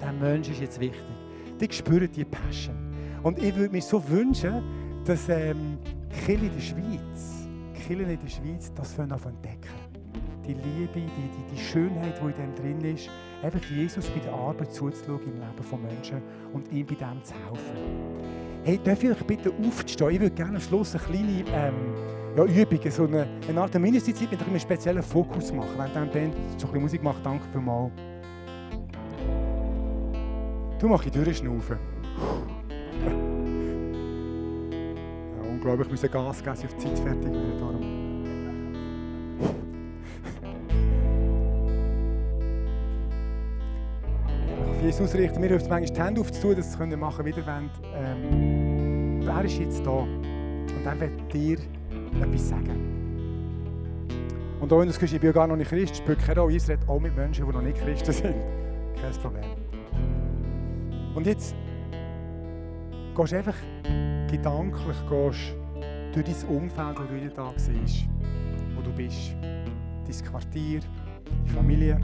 der 0.00 0.12
Mensch 0.12 0.48
ist 0.48 0.60
jetzt 0.60 0.80
wichtig. 0.80 1.04
Die 1.60 1.72
spüren 1.72 2.10
die 2.10 2.24
Passion. 2.24 2.76
Und 3.22 3.38
ich 3.38 3.54
würde 3.54 3.72
mir 3.72 3.82
so 3.82 4.02
wünschen, 4.08 4.62
dass 5.04 5.28
ähm, 5.28 5.78
Kirche 6.24 6.46
in 6.46 6.52
der 6.52 6.60
Schweiz, 6.60 7.48
Kirche 7.74 8.02
in 8.02 8.18
der 8.18 8.28
Schweiz, 8.28 8.72
das 8.74 8.98
entdecken 8.98 9.68
Die 10.46 10.54
Liebe, 10.54 10.92
die, 10.94 11.00
die, 11.06 11.54
die 11.54 11.60
Schönheit, 11.60 12.20
die 12.20 12.26
in 12.26 12.54
dem 12.54 12.80
drin 12.80 12.94
ist, 12.94 13.10
einfach 13.42 13.60
Jesus 13.68 14.08
bei 14.08 14.20
der 14.20 14.32
Arbeit 14.32 14.72
zuzuschauen 14.72 15.20
im 15.24 15.34
Leben 15.34 15.62
von 15.62 15.82
Menschen 15.82 16.22
und 16.52 16.70
ihm 16.72 16.86
bei 16.86 16.94
dem 16.94 17.22
zu 17.24 17.34
helfen. 17.34 17.76
Hey, 18.62 18.78
darf 18.82 19.02
ich 19.02 19.10
euch 19.10 19.24
bitte 19.24 19.52
aufstehen? 19.66 20.10
Ich 20.10 20.20
würde 20.20 20.34
gerne 20.34 20.56
am 20.56 20.60
Schluss 20.60 20.94
eine 20.94 21.04
kleine 21.04 21.44
ähm, 21.52 21.94
ja, 22.36 22.44
Übungen, 22.44 22.90
so 22.90 23.04
eine, 23.06 23.26
eine 23.48 23.60
Art 23.60 23.74
Ministerzeit 23.74 24.30
mit 24.30 24.40
einem 24.40 24.60
speziellen 24.60 25.02
Fokus 25.02 25.52
machen. 25.52 25.70
Wenn 25.76 25.92
dann 25.92 26.10
Band 26.10 26.34
so 26.34 26.66
ein 26.66 26.72
bisschen 26.72 26.82
Musik 26.82 27.02
macht, 27.02 27.24
danke 27.24 27.44
vielmals. 27.50 27.92
Du 30.78 30.88
machst 30.88 31.14
durchschnaufen. 31.14 31.78
ja, 35.36 35.48
unglaublich, 35.48 35.86
ich 35.86 36.02
muss 36.02 36.10
Gas 36.10 36.38
geben, 36.38 36.50
auf 36.50 36.74
die 36.74 36.78
Zeit 36.78 36.98
fertig 36.98 37.32
werden. 37.32 37.58
Darum. 37.58 37.85
Auf 44.86 44.92
Jesus 45.00 45.14
richten 45.14 45.42
wir 45.42 45.50
uns 45.50 45.68
manchmal 45.68 45.96
die 45.96 46.00
Hände 46.00 46.20
aufzutun, 46.20 46.56
dass 46.56 46.78
wir 46.78 46.86
es 46.86 46.96
machen 46.96 47.16
können, 47.16 47.36
wieder 47.36 47.46
wollen. 47.46 47.70
Ähm, 47.92 49.20
wer 49.24 49.44
ist 49.44 49.58
jetzt 49.58 49.84
da? 49.84 49.90
Und 49.90 50.84
er 50.84 51.00
wird 51.00 51.32
dir 51.32 51.58
etwas 52.22 52.48
sagen. 52.48 52.94
Und 54.60 54.72
auch 54.72 54.78
wenn 54.78 54.88
du 54.88 54.94
das 54.94 55.02
ich 55.02 55.20
bin 55.20 55.32
gar 55.32 55.48
noch 55.48 55.56
nicht 55.56 55.70
Christ, 55.70 55.96
spielt 55.96 56.20
keine 56.20 56.40
Rolle. 56.40 56.54
Ich 56.54 56.68
rede 56.68 56.88
auch 56.88 57.00
mit 57.00 57.16
Menschen, 57.16 57.46
die 57.46 57.52
noch 57.52 57.62
nicht 57.62 57.78
Christen 57.78 58.12
sind. 58.12 58.34
Kein 59.02 59.12
Problem. 59.20 59.44
Und 61.16 61.26
jetzt 61.26 61.56
gehst 63.16 63.32
du 63.32 63.36
einfach 63.36 63.56
gedanklich 64.30 64.96
gehst 65.10 65.54
durch 66.12 66.24
dein 66.24 66.56
Umfeld, 66.56 66.98
wo 66.98 67.02
du 67.02 67.14
jeden 67.16 67.34
Tag 67.34 67.54
siehst, 67.56 68.04
wo 68.76 68.82
du 68.82 68.92
bist. 68.92 69.34
Dein 69.42 70.30
Quartier, 70.30 70.80
deine 71.24 71.48
Familie, 71.54 72.00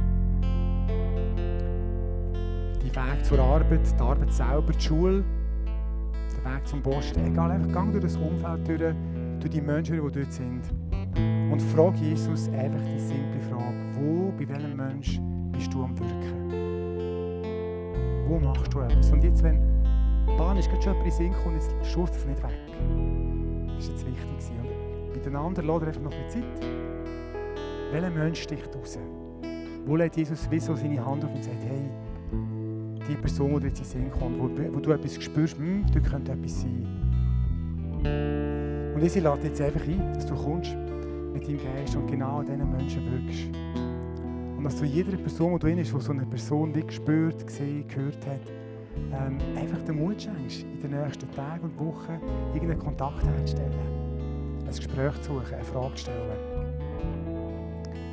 dein 2.92 3.18
Weg 3.18 3.24
zur 3.24 3.38
Arbeit, 3.38 3.80
die 3.98 4.02
Arbeit 4.02 4.32
selber, 4.32 4.72
die 4.72 4.80
Schule, 4.80 5.24
der 6.36 6.52
Weg 6.52 6.66
zum 6.66 6.82
Posten. 6.82 7.24
Egal, 7.24 7.50
einfach 7.50 7.72
gang 7.72 7.90
durch 7.92 8.04
das 8.04 8.16
Umfeld 8.16 8.66
durch 8.68 8.94
durch 9.40 9.50
die 9.50 9.60
Menschen, 9.60 9.96
die 9.96 10.00
dort 10.00 10.32
sind. 10.32 10.62
Und 11.50 11.60
frage 11.60 11.98
Jesus 11.98 12.48
einfach 12.50 12.80
die 12.80 12.98
simple 12.98 13.40
Frage, 13.40 13.74
wo, 13.94 14.32
bei 14.32 14.48
welchem 14.48 14.76
Mensch 14.76 15.20
bist 15.52 15.74
du 15.74 15.82
am 15.82 15.98
Wirken? 15.98 16.52
Wo 18.28 18.38
machst 18.38 18.72
du 18.72 18.80
etwas? 18.80 19.10
Und 19.10 19.24
jetzt, 19.24 19.42
wenn 19.42 19.60
die 20.26 20.36
Bahn 20.38 20.56
ist, 20.56 20.70
gerade 20.70 20.82
schon 20.82 20.92
jemand 20.94 21.10
in 21.10 21.16
Sinn 21.16 21.32
kommt, 21.42 21.56
jetzt 21.56 21.74
es 22.16 22.26
nicht 22.26 22.42
weg. 22.42 22.50
Das 23.76 23.88
war 23.88 23.94
jetzt 23.94 24.06
wichtig. 24.06 24.52
Und 24.56 25.12
miteinander 25.12 25.62
lädt 25.62 25.82
er 25.82 25.88
einfach 25.88 26.02
noch 26.02 26.12
ein 26.12 26.30
Zeit. 26.30 26.44
Welcher 27.90 28.10
Mensch 28.10 28.40
sticht 28.40 28.74
raus? 28.74 28.98
Wo 29.84 29.96
lädt 29.96 30.16
Jesus 30.16 30.48
wie 30.50 30.60
seine 30.60 31.04
Hand 31.04 31.24
auf 31.24 31.34
und 31.34 31.44
sagt, 31.44 31.62
hey, 31.64 31.90
die 33.08 33.16
Person, 33.16 33.60
die 33.60 33.66
jetzt 33.66 33.80
in 33.80 33.84
Sinn 33.84 34.10
kommt, 34.10 34.38
wo, 34.38 34.50
wo 34.74 34.80
du 34.80 34.92
etwas 34.92 35.22
spürst, 35.22 35.56
hm, 35.58 35.84
da 35.92 36.00
könnte 36.00 36.32
etwas 36.32 36.60
sein. 36.62 36.86
Und 38.94 39.02
ich 39.02 39.22
lade 39.22 39.46
jetzt 39.46 39.60
einfach 39.60 39.82
ein, 39.82 40.12
dass 40.14 40.26
du 40.26 40.34
kommst 40.34 40.76
mit 41.32 41.46
deinem 41.46 41.58
Geist 41.58 41.96
und 41.96 42.06
genau 42.06 42.38
an 42.38 42.46
diesen 42.46 42.70
Menschen 42.70 43.10
wirkst. 43.10 43.48
Und 44.56 44.64
dass 44.64 44.76
du 44.76 44.84
jeder 44.84 45.16
Person, 45.16 45.54
die 45.54 45.58
drin 45.58 45.78
ist, 45.78 45.92
die 45.92 46.00
so 46.00 46.12
eine 46.12 46.26
Person 46.26 46.74
wie 46.74 46.82
gespürt, 46.82 47.46
gesehen, 47.46 47.86
gehört 47.88 48.26
hat, 48.26 48.40
ähm, 49.12 49.38
einfach 49.56 49.82
den 49.82 49.96
Mut 49.96 50.22
schenkst, 50.22 50.62
in 50.62 50.80
den 50.80 51.02
nächsten 51.02 51.30
Tagen 51.32 51.64
und 51.64 51.78
Wochen 51.78 52.20
irgendeinen 52.54 52.78
Kontakt 52.80 53.24
herzustellen. 53.24 53.72
Ein 54.60 54.66
Gespräch 54.66 55.20
zu 55.22 55.34
suchen, 55.34 55.54
eine 55.54 55.64
Frage 55.64 55.94
zu 55.94 56.00
stellen. 56.02 56.52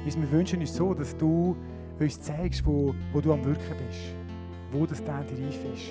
Wir 0.05 0.31
wünschen 0.31 0.59
uns 0.59 0.75
so, 0.75 0.93
dass 0.93 1.15
du 1.15 1.55
uns 1.99 2.19
zeigst, 2.19 2.65
wo, 2.65 2.95
wo 3.13 3.21
du 3.21 3.31
am 3.31 3.45
Wirken 3.45 3.75
bist. 3.87 4.18
Wo 4.71 4.85
das 4.85 5.03
dann 5.03 5.19
Reif 5.21 5.59
ist. 5.73 5.89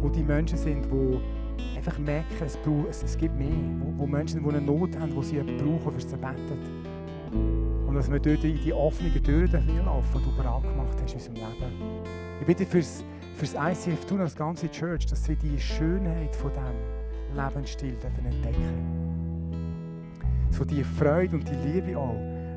Wo 0.00 0.08
die 0.08 0.22
Menschen 0.22 0.58
sind, 0.58 0.86
die 0.86 1.76
einfach 1.76 1.98
merken, 1.98 2.44
es, 2.44 2.56
braucht, 2.56 2.88
es, 2.90 3.16
gibt 3.16 3.36
mehr. 3.36 3.48
Wo, 3.80 4.02
wo, 4.02 4.06
Menschen, 4.06 4.42
die 4.42 4.48
eine 4.48 4.60
Not 4.60 4.98
haben, 4.98 5.14
die 5.14 5.22
sie 5.24 5.38
brauchen, 5.38 5.92
für 5.92 6.00
sie 6.00 6.16
beten. 6.16 7.86
Und 7.86 7.94
dass 7.94 8.10
wir 8.10 8.18
dort 8.18 8.44
in 8.44 8.60
die 8.60 8.72
offenen 8.72 9.22
Türen 9.22 9.84
laufen, 9.84 10.20
die 10.20 10.24
du 10.24 10.36
bereit 10.36 10.62
gemacht 10.62 10.96
hast 11.02 11.12
in 11.12 11.18
unserem 11.18 11.34
Leben. 11.34 11.72
Ich 12.40 12.46
bitte 12.46 12.66
fürs, 12.66 13.04
fürs 13.34 13.54
ICF 13.54 14.04
tun, 14.06 14.20
als 14.20 14.34
ganze 14.34 14.70
Church, 14.70 15.06
dass 15.06 15.24
sie 15.24 15.36
die 15.36 15.58
Schönheit 15.58 16.34
von 16.34 16.50
diesem 16.50 17.36
Lebensstil 17.36 17.96
entdecken 18.02 18.42
dürfen. 18.42 19.14
so 20.50 20.64
die 20.64 20.84
Freude 20.84 21.36
und 21.36 21.48
die 21.48 21.54
Liebe 21.68 21.98
auch, 21.98 22.14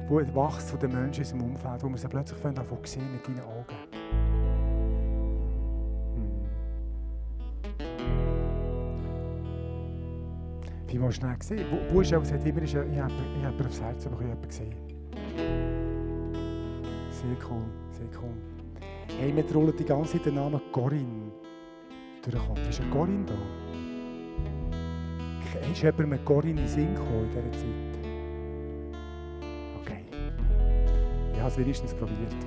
die 0.09 0.35
wächst 0.35 0.69
von 0.69 0.79
den 0.79 0.93
Menschen 0.93 1.23
in 1.23 1.31
unserem 1.31 1.51
Umfeld, 1.51 1.83
wo 1.83 1.89
wir 1.89 1.97
sie 1.97 2.07
plötzlich 2.07 2.39
sehen 2.83 3.11
mit 3.11 3.27
deinen 3.27 3.41
Augen. 3.41 3.86
Wie 10.87 11.01
willst 11.01 11.17
du 11.17 11.21
schnell 11.21 11.35
sehen? 11.41 11.65
Wo, 11.69 11.95
wo 11.95 12.01
ist 12.01 12.11
er? 12.13 12.19
Immer, 12.19 12.61
ich 12.61 12.75
habe 12.75 12.87
jemanden 12.89 13.65
aufs 13.65 13.81
Herz 13.81 14.05
jemanden 14.05 14.47
gesehen. 14.47 14.73
Sehr 17.09 17.37
cool, 17.49 17.63
sehr 17.91 18.07
cool. 18.21 18.31
Hey, 19.19 19.35
wir 19.35 19.43
rollen 19.53 19.75
die 19.77 19.83
ganze 19.83 20.13
Zeit 20.13 20.25
den 20.27 20.35
Namen 20.35 20.61
Corinne 20.71 21.31
durch 22.21 22.35
den 22.35 22.47
Kopf. 22.47 22.69
Ist 22.69 22.79
ein 22.79 22.89
Corinne 22.89 23.25
da? 23.25 23.33
Ist 25.71 25.81
jemand 25.81 26.09
mit 26.09 26.23
Corinne 26.23 26.61
in 26.61 26.67
Sinn 26.67 26.95
gekommen 26.95 27.25
in 27.25 27.29
dieser 27.31 27.51
Zeit? 27.51 27.69
Okay. 29.81 30.05
Ich 31.33 31.39
habe 31.39 31.49
es 31.49 31.57
wenigstens 31.57 31.93
probiert. 31.93 32.35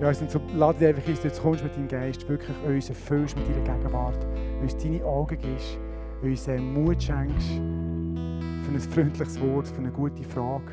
Ja, 0.00 0.08
also 0.08 0.26
so, 0.28 0.40
lade 0.56 0.80
dich 0.80 0.88
einfach 0.88 1.06
ein, 1.06 1.18
jetzt 1.22 1.40
kommst 1.40 1.62
mit 1.62 1.76
deinem 1.76 1.86
Geist, 1.86 2.28
wirklich 2.28 2.56
uns 2.66 2.88
erfüllst 2.88 3.36
mit 3.38 3.48
deiner 3.48 3.76
Gegenwart, 3.76 4.26
uns 4.60 4.76
deine 4.76 5.04
Augen 5.04 5.38
gibst, 5.38 5.78
uns 6.24 6.46
Mut 6.46 7.02
schenkst 7.02 7.48
für 8.62 8.72
ein 8.72 8.80
freundliches 8.80 9.40
Wort, 9.40 9.68
für 9.68 9.78
eine 9.78 9.90
gute 9.90 10.24
Frage, 10.24 10.72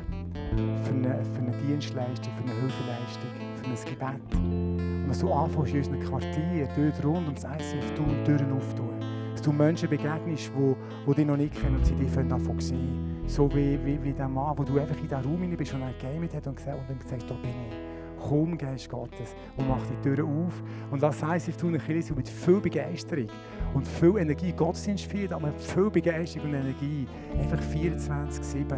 für 0.84 0.90
eine, 0.90 1.24
für 1.24 1.40
eine 1.40 1.52
Dienstleistung, 1.66 2.32
für 2.34 2.42
eine 2.42 2.60
Hilfeleistung, 2.60 3.30
für 3.56 3.66
ein 3.66 3.74
Gebet. 3.84 4.34
Und 4.34 5.08
dass 5.08 5.18
du 5.18 5.32
anfängst 5.32 5.74
in 5.74 5.78
unseren 5.78 6.00
Quartieren, 6.00 6.68
dort 6.76 7.04
rund 7.04 7.26
ums 7.26 7.44
ICF, 7.44 7.94
du 7.94 8.04
Türen 8.24 8.52
auftun. 8.52 8.90
Dass 9.32 9.42
du 9.42 9.52
Menschen 9.52 9.88
begegnest, 9.88 10.52
die, 10.56 10.74
die 11.06 11.14
dich 11.14 11.26
noch 11.26 11.36
nicht 11.36 11.54
kennen 11.54 11.76
und 11.76 11.84
sie 11.84 11.94
dich 11.94 12.10
davon 12.12 12.60
sehen. 12.60 13.22
So 13.26 13.48
wie, 13.54 13.78
wie, 13.84 14.02
wie 14.02 14.12
der 14.12 14.28
Mann, 14.28 14.56
wo 14.56 14.62
du 14.62 14.78
einfach 14.78 14.96
in 14.96 15.02
diesen 15.02 15.16
Raum 15.16 15.40
hinein 15.40 15.56
bist 15.56 15.74
und 15.74 15.82
er 15.82 15.92
gegeben 15.92 16.28
hat 16.34 16.46
und 16.46 16.56
gesagt, 16.56 16.78
und 16.78 16.90
dann 16.90 16.98
gesagt, 16.98 17.30
da 17.30 17.34
bin 17.34 17.50
ich. 17.50 17.81
Komm, 18.28 18.56
Geist 18.56 18.88
Gottes, 18.88 19.34
und 19.56 19.68
mach 19.68 19.84
die 19.86 19.96
Türen 20.02 20.24
auf. 20.24 20.62
Und 20.90 21.00
lass 21.00 21.22
ICF 21.22 21.56
tun, 21.56 21.70
eine 21.70 21.78
Kirche 21.78 22.14
mit 22.14 22.28
viel 22.28 22.60
Begeisterung 22.60 23.26
und 23.74 23.86
viel 23.86 24.16
Energie. 24.18 24.52
Gottesdienst 24.52 25.06
feiert, 25.06 25.32
aber 25.32 25.48
mit 25.48 25.60
viel 25.60 25.90
Begeisterung 25.90 26.50
und 26.50 26.54
Energie. 26.54 27.06
Einfach 27.38 27.60
24-7 27.60 28.76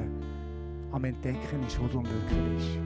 am 0.92 1.04
Entdecken 1.04 1.66
ist, 1.66 1.80
wo 1.80 1.87
du 1.87 1.98
am 1.98 2.04
Wirken 2.04 2.54
bist. 2.57 2.78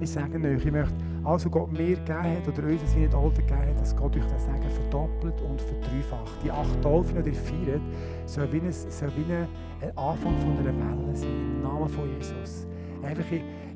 Ich 0.00 0.10
sage 0.10 0.38
euch, 0.38 0.64
ich 0.64 0.72
möchte 0.72 0.94
was 1.22 1.50
Gott 1.50 1.72
mir 1.72 1.96
gegeben 1.96 2.22
hat 2.22 2.48
oder 2.48 2.68
uns 2.68 2.94
in 2.94 3.02
den 3.02 3.14
Alten 3.14 3.36
gegeben 3.36 3.68
hat, 3.68 3.80
dass 3.80 3.94
Gott 3.94 4.16
euch 4.16 4.24
das 4.32 4.44
Sagen 4.44 4.70
verdoppelt 4.70 5.40
und 5.42 5.60
verdreifacht. 5.60 6.32
Die 6.42 6.50
acht 6.50 6.82
Taufen, 6.82 7.22
die 7.22 7.30
ihr 7.30 7.36
feiert, 7.36 7.82
soll 8.24 8.50
wie, 8.52 8.60
ein, 8.60 8.72
soll 8.72 9.10
wie 9.16 9.32
ein 9.32 9.96
Anfang 9.96 10.38
von 10.38 10.56
einer 10.58 10.64
Welle 10.64 11.16
sein, 11.16 11.28
im 11.28 11.62
Namen 11.62 11.88
von 11.88 12.08
Jesus. 12.16 12.66
Einfach, 13.02 13.24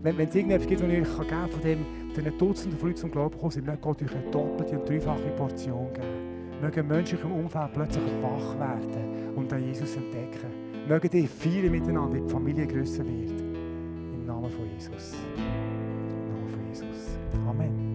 wenn, 0.02 0.20
es 0.20 0.34
irgendetwas 0.34 0.68
gibt, 0.68 0.82
was 0.82 0.88
ich 0.88 1.00
euch 1.00 1.16
geben 1.16 1.28
kann, 1.28 1.48
von 1.48 1.60
dem, 1.62 1.86
den 2.16 2.38
Dutzenden 2.38 2.78
von 2.78 2.88
Leuten 2.88 3.00
zum 3.00 3.10
Glauben 3.10 3.38
kommen 3.38 3.50
sind, 3.50 3.66
möge 3.66 3.78
Gott 3.78 4.02
euch 4.02 4.14
eine 4.14 4.30
doppelte 4.30 4.78
und 4.78 4.88
dreifache 4.88 5.30
Portion 5.36 5.92
geben. 5.92 6.60
Mögen 6.60 6.86
Menschen 6.88 7.18
im 7.22 7.32
Umfeld 7.32 7.72
plötzlich 7.72 8.04
wach 8.22 8.58
werden 8.58 9.34
und 9.34 9.52
an 9.52 9.64
Jesus 9.64 9.96
entdecken. 9.96 10.86
Mögen 10.88 11.10
die 11.10 11.26
feiern 11.26 11.72
miteinander, 11.72 12.20
die 12.20 12.30
Familie 12.30 12.66
grösser 12.66 13.04
wird. 13.04 13.40
Im 13.40 14.26
Namen 14.26 14.50
von 14.50 14.68
Jesus. 14.70 15.14
Im 15.36 16.32
Namen 16.32 16.48
von 16.48 16.68
Jesus. 16.68 17.18
Amen. 17.48 17.91